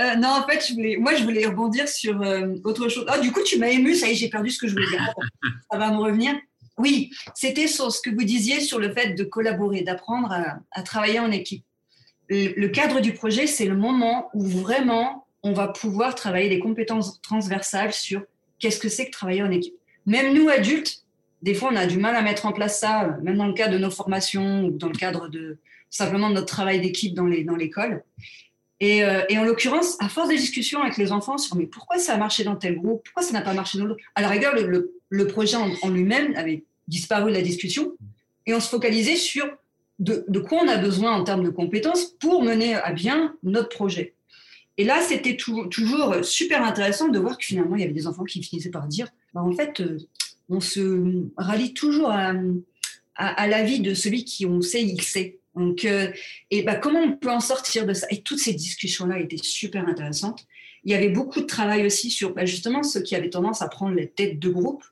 [0.00, 3.04] Euh, non, en fait, je voulais, moi, je voulais rebondir sur euh, autre chose.
[3.08, 4.86] Ah, du coup, tu m'as ému, ça y est, j'ai perdu ce que je voulais
[4.86, 5.12] dire.
[5.72, 6.36] Ça va me revenir.
[6.76, 10.32] Oui, c'était sur ce que vous disiez sur le fait de collaborer, d'apprendre
[10.70, 11.64] à, travailler en équipe.
[12.28, 17.20] Le, cadre du projet, c'est le moment où vraiment on va pouvoir travailler des compétences
[17.20, 18.22] transversales sur
[18.58, 19.74] qu'est-ce que c'est que travailler en équipe?
[20.06, 21.04] Même nous, adultes,
[21.42, 23.72] des fois, on a du mal à mettre en place ça, même dans le cadre
[23.74, 25.58] de nos formations ou dans le cadre de
[25.90, 28.02] simplement de notre travail d'équipe dans l'école.
[28.80, 31.98] et, euh, et, en l'occurrence, à force de discussions avec les enfants sur mais pourquoi
[31.98, 34.28] ça a marché dans tel groupe, pourquoi ça n'a pas marché dans l'autre, à la
[34.28, 37.94] rigueur, le, le, projet en, lui-même avait disparu de la discussion
[38.46, 39.46] et on se focalisait sur
[39.98, 44.14] de, quoi on a besoin en termes de compétences pour mener à bien notre projet.
[44.78, 48.24] Et là, c'était toujours super intéressant de voir que finalement, il y avait des enfants
[48.24, 49.98] qui finissaient par dire bah, en fait, euh,
[50.48, 55.40] on se rallie toujours à, l'avis de celui qui on sait, il sait.
[55.56, 56.12] Donc, euh,
[56.52, 58.06] et bah, comment on peut en sortir de ça?
[58.10, 60.46] Et toutes ces discussions-là étaient super intéressantes.
[60.84, 63.68] Il y avait beaucoup de travail aussi sur bah, justement ceux qui avaient tendance à
[63.68, 64.84] prendre les têtes de groupe,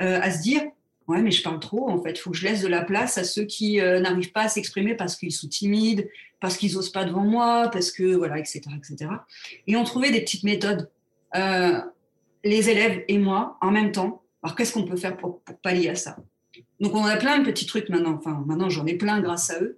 [0.00, 0.62] euh, à se dire
[1.08, 3.16] ouais mais je parle trop en fait, il faut que je laisse de la place
[3.16, 6.08] à ceux qui n'arrivent pas à s'exprimer parce qu'ils sont timides,
[6.40, 9.10] parce qu'ils n'osent pas devant moi, parce que voilà etc etc.
[9.66, 10.90] Et on trouvait des petites méthodes.
[11.34, 15.96] les élèves et moi en même temps alors, qu'est-ce qu'on peut faire pour, pallier à
[15.96, 16.16] ça?
[16.78, 18.14] Donc, on a plein de petits trucs maintenant.
[18.14, 19.76] Enfin, maintenant, j'en ai plein grâce à eux.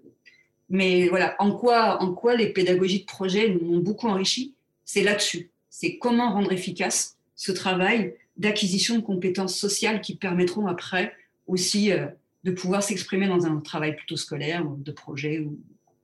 [0.69, 4.55] Mais voilà, en quoi, en quoi les pédagogies de projet m'ont beaucoup enrichi
[4.85, 5.51] C'est là-dessus.
[5.71, 11.15] C'est comment rendre efficace ce travail d'acquisition de compétences sociales qui permettront après
[11.47, 12.07] aussi euh,
[12.45, 15.59] de pouvoir s'exprimer dans un travail plutôt scolaire, de projet ou,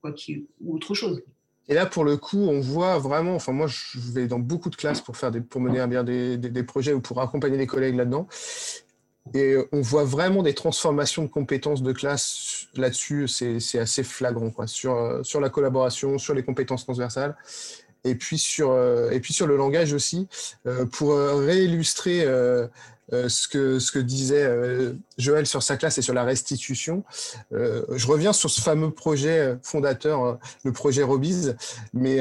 [0.04, 0.14] quoi
[0.60, 1.22] ou autre chose.
[1.68, 4.76] Et là, pour le coup, on voit vraiment, enfin moi, je vais dans beaucoup de
[4.76, 8.28] classes pour, faire pour mener bien des, des, projets ou pour accompagner les collègues là-dedans.
[9.32, 13.28] Et on voit vraiment des transformations de compétences de classe là-dessus.
[13.28, 17.34] C'est assez flagrant, quoi, sur, sur la collaboration, sur les compétences transversales.
[18.06, 20.28] Et puis sur, euh, et puis sur le langage aussi,
[20.66, 22.26] euh, pour réillustrer
[23.12, 27.04] euh, ce, que, disait euh, Joël sur sa classe et sur la restitution.
[27.52, 31.56] Euh, je reviens sur ce fameux projet fondateur, le projet Robise,
[31.92, 32.20] mais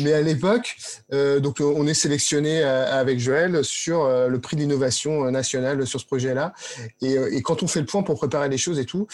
[0.00, 0.76] mais à l'époque,
[1.12, 6.00] euh, donc on est sélectionné euh, avec Joël sur euh, le prix d'innovation nationale sur
[6.00, 6.54] ce projet-là.
[7.02, 9.06] Et, et, quand on fait le point pour préparer les choses et tout,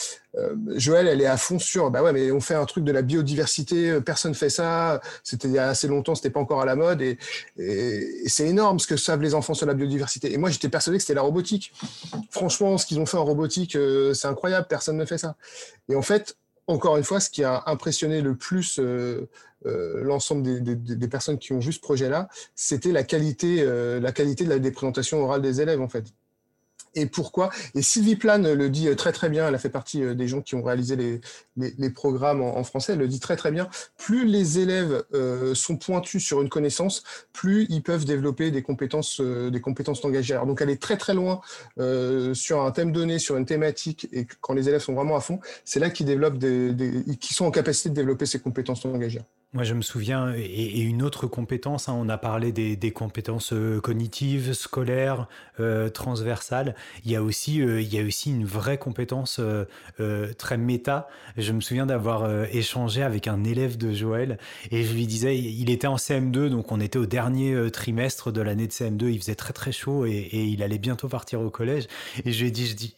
[0.77, 3.03] Joël, elle est à fond sur, bah ouais, mais on fait un truc de la
[3.03, 5.03] biodiversité, personne fait ça.
[5.23, 7.19] C'était il y a assez longtemps, c'était pas encore à la mode, et,
[7.59, 10.33] et, c'est énorme ce que savent les enfants sur la biodiversité.
[10.33, 11.75] Et moi, j'étais persuadé que c'était la robotique.
[12.31, 13.77] Franchement, ce qu'ils ont fait en robotique,
[14.15, 15.37] c'est incroyable, personne ne fait ça.
[15.91, 16.37] Et en fait,
[16.67, 18.81] encore une fois, ce qui a impressionné le plus
[19.67, 24.45] euh, l'ensemble des, personnes qui ont vu ce projet-là, c'était la qualité, euh, la qualité
[24.45, 26.07] de la, des présentations orales des élèves en fait.
[26.95, 27.51] Et pourquoi.
[27.75, 30.41] Et Sylvie Plane le dit très très bien, elle a fait partie euh, des gens
[30.41, 31.21] qui ont réalisé les,
[31.57, 35.77] les, programmes en, français, elle le dit très très bien, plus les élèves euh, sont
[35.77, 40.47] pointus sur une connaissance, plus ils peuvent développer des compétences, euh, des compétences langagières.
[40.47, 41.41] Donc est très très loin
[42.35, 45.41] sur un thème donné, sur une thématique, et quand les élèves sont vraiment à fond,
[45.65, 49.25] c'est là qu'ils développent des, qui sont en capacité de développer ces compétences langagières.
[49.55, 53.83] Moi, je me souviens, et, une autre compétence, hein, on a parlé des, compétences euh,
[53.83, 55.29] cognitives, scolaires,
[55.61, 56.75] euh, transversales.
[57.05, 59.43] Il y a aussi, euh, il y a aussi une vraie compétence
[60.39, 61.07] très méta.
[61.37, 64.39] Je me souviens d'avoir échangé avec un élève de Joël
[64.71, 68.41] et je lui disais, il était en CM2, donc on était au dernier trimestre de
[68.41, 69.11] l'année de CM2.
[69.11, 71.89] Il faisait très très chaud et, il allait bientôt partir au collège.
[72.25, 72.95] Et je lui ai dit,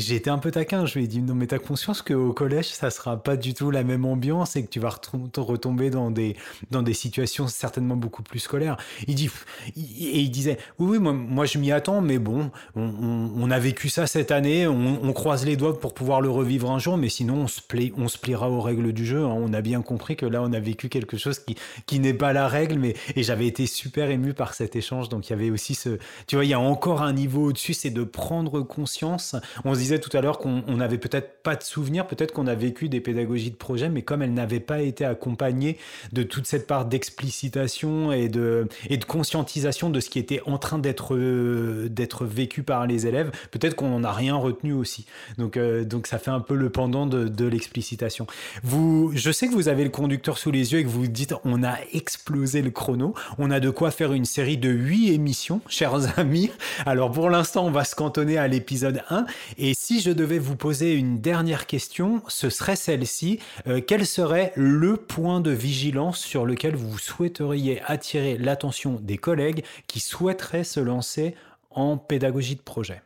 [0.00, 0.84] j'étais un peu taquin.
[0.84, 3.70] Je lui ai dit, non mais t'as conscience qu'au collège, ça sera pas du tout
[3.70, 4.94] la même ambiance et que tu vas
[5.36, 6.36] retomber dans des,
[6.70, 8.76] dans des situations certainement beaucoup plus scolaires.
[9.06, 9.30] Il dit,
[9.76, 14.30] et il disait, oui, moi, je m'y attends, mais bon, on, a vécu ça cette
[14.30, 17.60] année, on, croise les doigts pour pouvoir le revivre un jour, mais sinon on se,
[17.96, 19.24] on se pliera aux règles du jeu.
[19.24, 19.34] Hein.
[19.36, 22.32] On a bien compris que là, on a vécu quelque chose qui, qui n'est pas
[22.32, 25.08] la règle, mais et j'avais été super ému par cet échange.
[25.08, 27.74] Donc il y avait aussi ce, tu vois, il y a encore un niveau au-dessus,
[27.74, 29.36] c'est de prendre conscience.
[29.64, 32.54] On se disait tout à l'heure qu'on n'avait peut-être pas de souvenirs, peut-être qu'on a
[32.54, 35.78] vécu des pédagogies de projet, mais comme elles n'avaient pas été accompagnées
[36.12, 40.58] de toute cette part d'explicitation et de, et de conscientisation de ce qui était en
[40.58, 45.06] train d'être euh, d'être vécu par les élèves, peut-être qu'on n'en a rien retenu aussi.
[45.38, 48.26] Donc, euh, donc ça fait un peu le pendant de, de l'explicitation.
[48.62, 51.34] Vous, je sais que vous avez le conducteur sous les yeux et que vous dites
[51.44, 53.14] on a explosé le chrono.
[53.38, 56.50] On a de quoi faire une série de huit émissions, chers amis.
[56.86, 59.26] Alors pour l'instant, on va se cantonner à l'épisode 1.
[59.58, 63.38] Et si je devais vous poser une dernière question, ce serait celle-ci.
[63.66, 65.73] Euh, quel serait le point de vigilance
[66.12, 71.34] sur lequel vous souhaiteriez attirer l'attention des collègues qui souhaiteraient se lancer
[71.70, 73.02] en pédagogie de projet.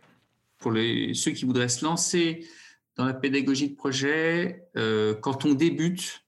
[0.58, 2.46] Pour les, ceux qui voudraient se lancer
[2.96, 6.24] dans la pédagogie de projet, euh, quand on débute,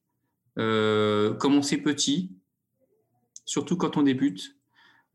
[0.58, 2.30] euh, commencer petit,
[3.44, 4.56] surtout quand on débute,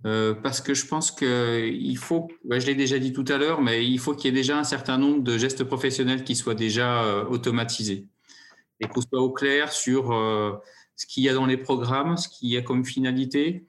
[0.05, 3.85] euh, parce que je pense qu'il faut, je l'ai déjà dit tout à l'heure, mais
[3.85, 7.25] il faut qu'il y ait déjà un certain nombre de gestes professionnels qui soient déjà
[7.29, 8.07] automatisés.
[8.81, 10.11] Et qu'on soit au clair sur
[10.95, 13.65] ce qu'il y a dans les programmes, ce qu'il y a comme finalité,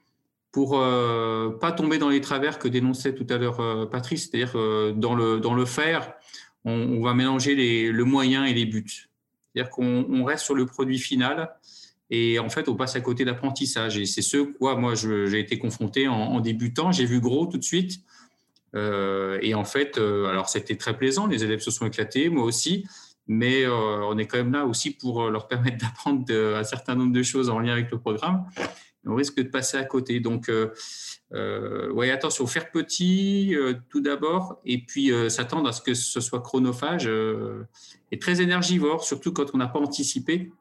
[0.51, 4.53] pour euh, pas tomber dans les travers que dénonçait tout à l'heure euh, Patrice, c'est-à-dire
[4.55, 6.13] euh, dans, le, dans le faire,
[6.65, 9.07] on, va mélanger les, le moyen et les buts.
[9.53, 11.55] C'est-à-dire qu'on reste sur le produit final
[12.09, 13.97] et en fait, on passe à côté d'apprentissage.
[13.97, 16.91] Et c'est ce quoi moi j'ai été confronté en, en débutant.
[16.91, 18.01] J'ai vu gros tout de suite.
[18.73, 22.85] et en fait, alors c'était très plaisant, les élèves se sont éclatés, moi aussi
[23.27, 26.95] mais euh, on est quand même là aussi pour euh, leur permettre d'apprendre un certain
[26.95, 28.45] nombre de choses en lien avec le programme.
[29.05, 30.19] On risque de passer à côté.
[30.19, 30.73] Donc, euh,
[31.33, 33.55] euh attention, faire petit
[33.89, 37.09] tout d'abord, et puis s'attendre à ce que ce soit chronophage
[38.11, 40.51] et très énergivore, surtout quand on n'a pas anticipé,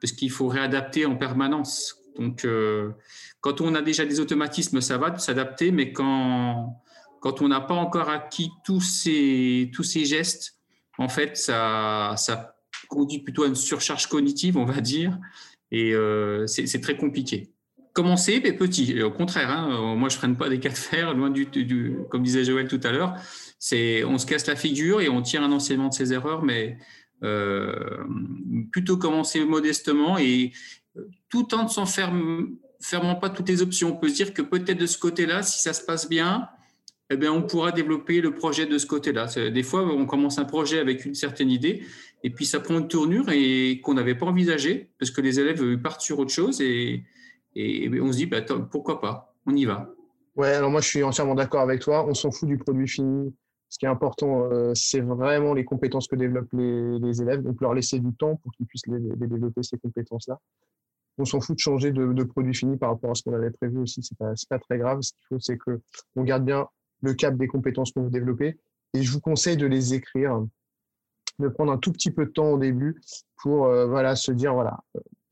[0.00, 1.98] parce qu'il faut réadapter en permanence.
[2.18, 2.46] Donc,
[3.40, 6.82] quand on a déjà des automatismes, ça va s'adapter, mais quand,
[7.20, 10.61] quand on n'a pas encore acquis tous ces, tous ces gestes,
[10.98, 12.14] en fait, ça,
[12.88, 15.18] conduit plutôt à une surcharge cognitive, on va dire,
[15.70, 17.50] et euh, c'est très compliqué.
[17.94, 19.02] Commencer, mais petit.
[19.02, 21.46] Au contraire, hein, moi je freine pas des cas de fer, loin du,
[22.10, 23.14] comme disait Joël tout à l'heure.
[23.58, 26.78] C'est, on se casse la figure et on tire un enseignement de ses erreurs, mais
[27.22, 28.04] euh,
[28.72, 30.52] plutôt commencer modestement et
[31.28, 33.94] tout en ne s'en fermant pas toutes les options.
[33.94, 36.48] On peut se dire que peut-être de ce côté-là, si ça se passe bien,
[37.12, 39.26] eh bien, on pourra développer le projet de ce côté-là.
[39.50, 41.82] Des fois, on commence un projet avec une certaine idée,
[42.24, 45.78] et puis ça prend une tournure et qu'on n'avait pas envisagé, parce que les élèves
[45.78, 47.04] partent sur autre chose, et,
[47.56, 48.40] on se dit, bah,
[48.70, 49.94] pourquoi pas, on y va.
[50.36, 52.06] Ouais, alors moi je suis entièrement d'accord avec toi.
[52.08, 53.34] On s'en fout du produit fini.
[53.68, 57.74] Ce qui est important, euh, c'est vraiment les compétences que développent les, élèves, donc leur
[57.74, 60.38] laisser du temps pour qu'ils puissent développer ces compétences-là.
[61.18, 63.78] On s'en fout de changer de, produit fini par rapport à ce qu'on avait prévu
[63.78, 64.02] aussi.
[64.02, 65.00] C'est pas, pas très grave.
[65.02, 65.80] Ce qu'il faut, c'est que
[66.16, 66.66] on garde bien
[67.02, 68.58] le cap des compétences qu'on veut développer.
[68.94, 70.44] Et je vous conseille de les écrire,
[71.38, 73.00] de prendre un tout petit peu de temps au début
[73.42, 74.80] pour euh, voilà, se dire, voilà,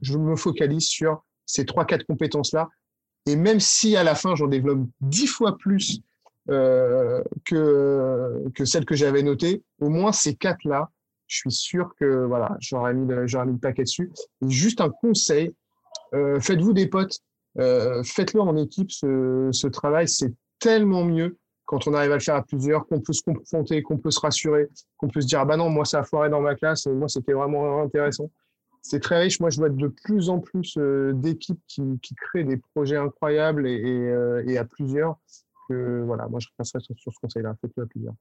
[0.00, 2.68] je me focalise sur ces trois, quatre compétences-là.
[3.26, 6.00] Et même si à la fin, j'en développe dix fois plus
[6.48, 10.90] euh, que, que celles que j'avais notées, au moins ces quatre-là,
[11.26, 14.10] je suis sûr que voilà, j'aurais mis, mis le paquet dessus.
[14.48, 15.54] juste un conseil,
[16.14, 17.20] euh, faites-vous des potes,
[17.56, 21.36] faites-le en équipe, ce travail, c'est tellement mieux
[21.70, 24.18] quand on arrive à le faire à plusieurs, qu'on peut se confronter, qu'on peut se
[24.18, 26.86] rassurer, qu'on peut se dire ah bah non, moi ça a foiré dans ma classe,
[26.86, 28.28] moi c'était vraiment intéressant.
[28.82, 29.38] C'est très riche.
[29.38, 33.84] Moi, je vois de plus en plus euh, d'équipes qui, créent des projets incroyables et,
[33.84, 35.16] euh, à plusieurs.
[35.68, 37.54] Voilà, moi, je passerai sur, ce conseil-là.
[37.60, 38.14] Faites-le à plusieurs.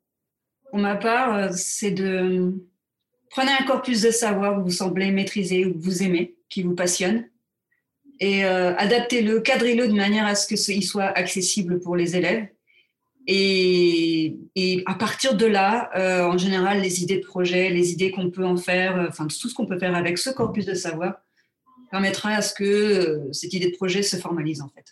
[0.69, 2.53] Pour ma part, c'est de
[3.31, 6.75] prenez un corpus de savoir que vous semblez maîtriser ou que vous aimez, qui vous
[6.75, 7.27] passionne,
[8.19, 12.49] et adaptez-le, cadrez-le de manière à ce qu'il soit accessible pour les élèves.
[13.31, 15.91] Et, à partir de là,
[16.27, 19.53] en général, les idées de projet, les idées qu'on peut en faire, enfin tout ce
[19.53, 21.21] qu'on peut faire avec ce corpus de savoir,
[21.91, 24.85] permettra à ce que cette idée de projet se formalise en fait.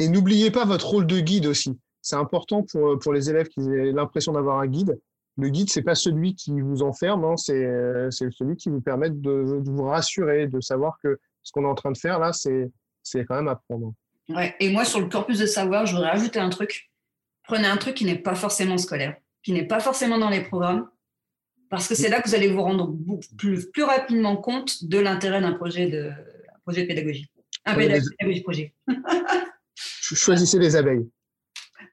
[0.00, 1.78] Et n'oubliez pas votre rôle de guide aussi.
[2.02, 4.98] C'est important pour, pour les élèves qui aient l'impression d'avoir un guide.
[5.36, 7.64] Le guide, c'est pas celui qui vous enferme, hein, c'est
[8.10, 11.92] celui qui vous permet de, vous rassurer, de savoir que ce qu'on est en train
[11.92, 13.94] de faire là, c'est quand même apprendre.
[14.28, 14.54] Ouais.
[14.60, 16.90] Et moi, sur le corpus de savoir, je voudrais ajouter un truc.
[17.44, 20.88] Prenez un truc qui n'est pas forcément scolaire, qui n'est pas forcément dans les programmes,
[21.70, 22.94] parce que c'est là que vous allez vous rendre
[23.36, 26.10] plus, plus rapidement compte de l'intérêt d'un projet de,
[26.62, 27.30] projet de pédagogie.
[27.64, 28.74] Un pédagogie projet.
[29.76, 31.08] Choisissez les abeilles.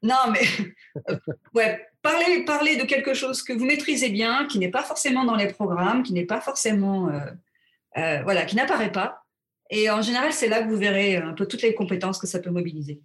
[0.03, 0.41] Non, mais
[1.09, 1.17] euh,
[1.53, 5.35] ouais, parlez, parlez de quelque chose que vous maîtrisez bien, qui n'est pas forcément dans
[5.35, 7.19] les programmes, qui n'est pas forcément, euh,
[7.97, 9.23] euh, voilà, qui n'apparaît pas.
[9.69, 12.39] Et en général, c'est là que vous verrez un peu toutes les compétences que ça
[12.39, 13.01] peut mobiliser.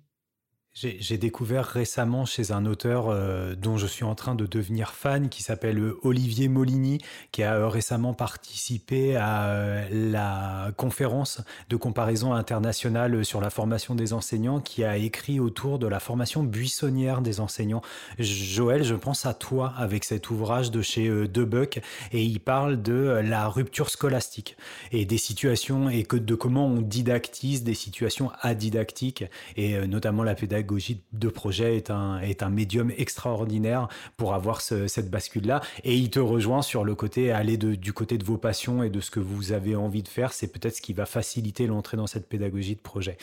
[0.78, 5.30] J'ai découvert récemment chez un auteur euh, dont je suis en train de devenir fan,
[5.30, 6.98] qui s'appelle euh, Olivier Molini,
[7.32, 14.12] qui a euh, récemment participé à la conférence de comparaison internationale sur la formation des
[14.12, 17.80] enseignants, qui a écrit autour de la formation buissonnière des enseignants.
[18.18, 21.80] Joël, je pense à toi avec cet ouvrage de chez Debuck,
[22.12, 24.58] et il parle de la rupture scolastique
[24.92, 29.24] et des situations et que, de comment on didactise des situations adidactiques,
[29.56, 35.10] et notamment la pédagogie pédagogie projet est un, est un médium extraordinaire pour avoir cette
[35.10, 35.60] bascule-là.
[35.84, 38.90] Et il te rejoint sur le côté, aller de, du côté de vos passions et
[38.90, 40.32] de ce que vous avez envie de faire.
[40.32, 43.16] C'est peut-être ce qui va faciliter l'entrée dans cette pédagogie de projet.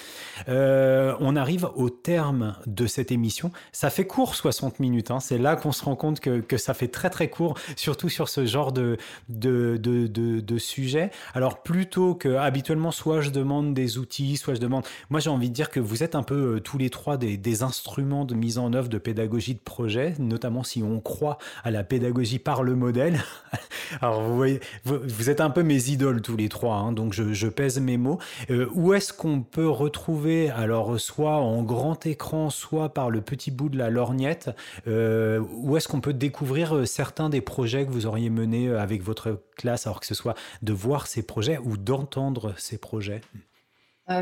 [0.47, 3.51] Euh, on arrive au terme de cette émission.
[3.71, 5.11] Ça fait court, 60 minutes.
[5.11, 5.19] Hein.
[5.19, 8.29] C'est là qu'on se rend compte que, que, ça fait très très court, surtout sur
[8.29, 8.97] ce genre de,
[9.29, 11.11] de, de, de, de sujet.
[11.33, 14.85] Alors plutôt que habituellement, soit je demande des outils, soit je demande...
[15.09, 17.33] Moi j'ai envie de dire que vous êtes un peu euh, tous les trois des
[17.37, 21.71] des, instruments de mise en œuvre de pédagogie de projet, notamment si on croit à
[21.71, 23.21] la pédagogie par le modèle.
[24.01, 27.47] Alors vous voyez, vous, êtes un peu mes idoles tous les trois, hein, donc je,
[27.47, 28.19] pèse mes mots.
[28.49, 33.51] Euh, où est-ce qu'on peut retrouver, alors soit en grand écran, soit par le petit
[33.51, 34.49] bout de la lorgnette,
[34.87, 39.03] euh, où est-ce qu'on peut découvrir euh, certains des projets que vous auriez menés avec
[39.03, 43.21] votre classe, alors que ce soit de voir ces projets ou d'entendre ces projets?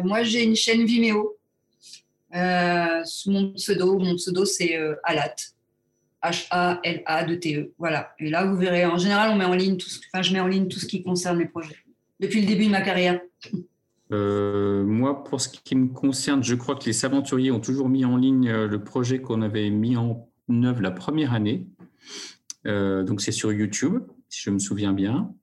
[0.04, 1.41] Moi, j'ai une chaîne Vimeo
[2.36, 3.98] euh, mon pseudo.
[4.00, 5.36] Mon pseudo, c'est euh, Alat.
[6.24, 7.72] H-A-L-A-D-T-E.
[7.80, 8.14] Voilà.
[8.20, 10.40] Et là, vous verrez, en général, on met en ligne tout ce, enfin, je mets
[10.40, 11.78] en ligne tout ce qui concerne les projets.
[12.20, 13.20] Depuis le début de ma carrière.
[14.12, 18.06] Euh, moi, pour ce qui me concerne, je crois que les aventuriers ont toujours mis
[18.06, 21.66] en ligne le projet qu'on avait mis en œuvre la première année.
[22.66, 25.34] donc, c'est sur YouTube, si je me souviens bien.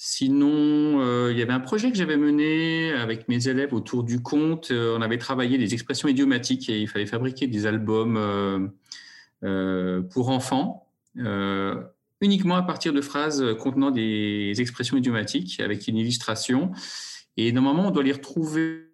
[0.00, 4.22] Sinon, euh, il y avait un projet que j'avais mené avec mes élèves autour du
[4.22, 4.70] conte.
[4.70, 8.70] Euh, on avait travaillé des expressions idiomatiques et il fallait fabriquer des albums
[9.42, 10.86] euh, pour enfants,
[12.20, 16.70] uniquement à partir de phrases contenant des expressions idiomatiques avec une illustration.
[17.36, 18.92] Et normalement, on doit les retrouver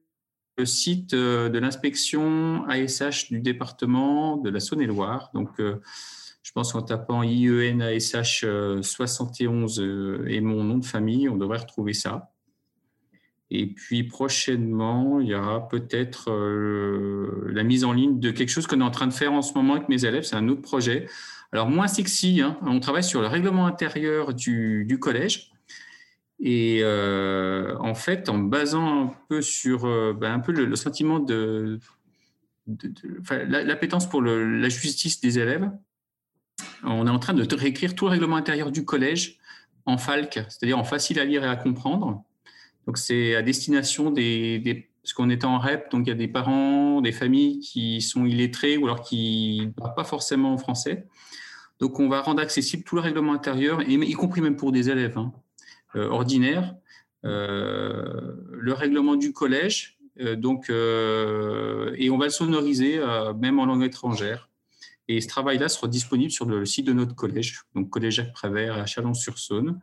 [0.57, 5.33] le site de l'inspection ASH du département de la Saône-et-Loire.
[5.35, 5.61] Donc,
[6.45, 8.45] je pense qu'en tapant IENASH
[8.83, 12.31] 71 euh, et mon nom de famille, on devrait retrouver ça.
[13.51, 18.67] Et puis prochainement, il y aura peut-être euh, la mise en ligne de quelque chose
[18.67, 20.25] qu'on est en train de faire en ce moment avec mes élèves.
[20.25, 21.09] C'est un autre projet.
[21.51, 22.59] Alors moins sexy, hein.
[22.63, 25.51] on travaille sur le règlement intérieur du, collège.
[26.41, 29.85] Et euh, en fait, en basant un peu sur
[30.15, 31.79] ben, un peu le, sentiment de,
[33.31, 35.71] l'appétence pour la justice des élèves,
[36.85, 39.39] on est en train de réécrire tout le règlement intérieur du collège
[39.87, 42.25] en FALC, c'est-à-dire en facile à lire et à comprendre.
[42.87, 46.29] Donc c'est à destination des, parce qu'on est en REP, donc il y a des
[46.29, 51.07] parents, des familles qui sont illettrés ou alors qui ne parlent pas forcément en français.
[51.81, 55.19] Donc on va rendre accessible tout le règlement intérieur, y compris même pour des élèves
[55.19, 55.33] hein,
[55.97, 56.75] euh, ordinaires,
[57.25, 59.99] euh, le règlement du collège.
[60.21, 63.01] Euh, donc, et on va le sonoriser
[63.39, 64.49] même en langue étrangère.
[65.09, 68.75] Et ce travail-là sera disponible sur le site de notre collège, donc Collège Jacques Prévert
[68.75, 69.81] à Chalon-sur-Saône.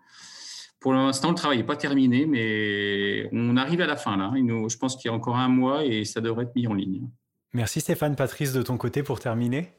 [0.80, 4.32] Pour l'instant, le travail n'est pas terminé, mais on arrive à la fin là.
[4.36, 7.07] je pense qu'il y a encore un mois et ça devrait être mis en ligne.
[7.53, 8.15] Merci Stéphane.
[8.15, 9.74] Patrice, de ton côté, pour terminer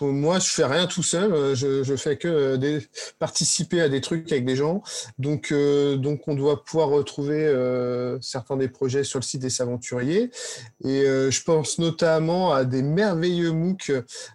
[0.00, 1.32] moi, je fais rien tout seul.
[1.32, 2.86] Euh, je, je fais que euh, des,
[3.18, 4.82] participer à des trucs avec des gens.
[5.18, 7.28] Donc, euh, donc on doit pouvoir retrouver
[8.20, 10.30] certains des projets sur le site des Aventuriers.
[10.84, 13.92] Et je pense notamment à des merveilleux MOOC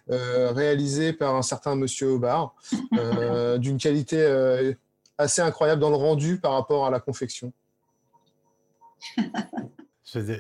[0.08, 2.56] réalisés par un certain Monsieur Aubard,
[3.58, 4.74] d'une qualité
[5.18, 7.54] assez incroyable dans le rendu par rapport à la confection.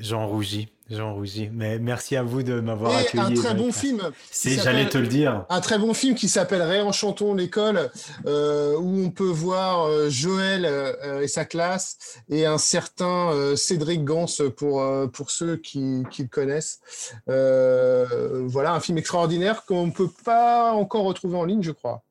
[0.01, 0.72] J'en rougis.
[0.89, 3.23] Jean Rougy, mais merci à vous de m'avoir accueilli.
[3.23, 4.01] Un très bon film.
[4.43, 5.45] J'allais te le dire.
[5.49, 7.89] Un très bon film qui s'appelle Réenchantons l'école,
[8.25, 14.03] euh, où on peut voir euh, Joël euh, et sa classe et un certain Cédric
[14.03, 14.25] Gans
[14.57, 16.81] pour, pour ceux qui, qui le connaissent.
[17.27, 22.03] voilà, un film extraordinaire qu'on ne peut pas encore retrouver en ligne, je crois.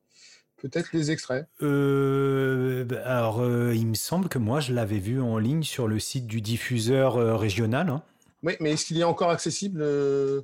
[0.61, 1.45] Peut-être les extraits.
[1.61, 3.43] alors,
[3.73, 7.39] il me semble que moi, je l'avais vu en ligne sur le site du diffuseur
[7.39, 7.89] régional.
[7.89, 8.01] Hein.
[8.43, 10.41] Oui, mais est-ce qu'il est encore accessible euh,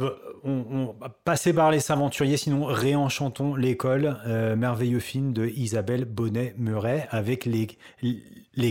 [0.00, 0.10] euh,
[0.42, 0.94] on,
[1.24, 4.16] passez par les aventuriers, sinon réenchantons l'école.
[4.26, 7.68] Euh, merveilleux film de Isabelle Bonnet-Muret avec les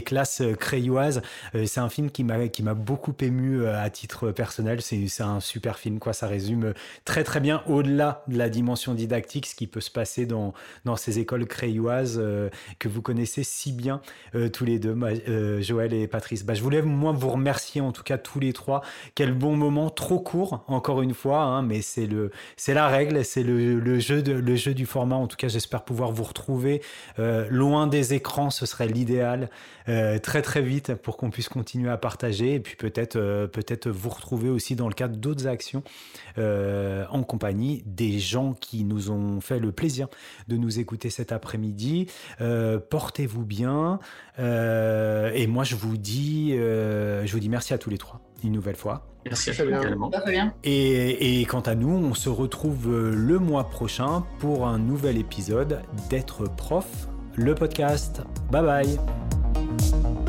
[0.05, 1.21] classes crayoises.
[1.55, 4.82] Euh, c'est un film qui m'a qui m'a beaucoup ému à titre personnel.
[4.82, 6.13] C'est un super film quoi.
[6.13, 6.73] Ça résume
[7.05, 10.53] très très bien au-delà de la dimension didactique ce qui peut se passer dans
[10.86, 12.21] dans ces écoles crayoises
[12.80, 14.01] que vous connaissez si bien
[14.53, 14.97] tous les deux,
[15.61, 16.43] Joël et Patrice.
[16.43, 18.84] Bah, je voulais moi vous remercier en tout cas tous les trois
[19.15, 23.23] quel bon moment, trop court, encore une fois, hein, mais c'est le, c'est la règle,
[23.25, 25.15] c'est le, jeu de, le jeu du format.
[25.15, 26.82] En tout cas, j'espère pouvoir vous retrouver
[27.19, 29.49] euh, loin des écrans, ce serait l'idéal,
[29.88, 33.89] euh, très très vite pour qu'on puisse continuer à partager et puis peut-être, euh, peut-être
[33.89, 35.84] vous retrouver aussi dans le cadre d'autres actions
[36.38, 40.07] en compagnie des gens qui nous ont fait le plaisir
[40.47, 42.07] de nous écouter cet après-midi.
[42.89, 43.99] portez-vous bien
[44.38, 48.76] et moi je vous dis, je vous dis merci à tous les trois une nouvelle
[48.76, 49.05] fois.
[49.26, 49.53] Merci à
[50.63, 55.17] Et, et quant à nous, on se retrouve euh, le mois prochain pour un nouvel
[55.17, 56.88] épisode d'être prof,
[57.36, 58.22] le podcast.
[58.51, 59.39] Bye bye.
[59.54, 60.28] Thank you.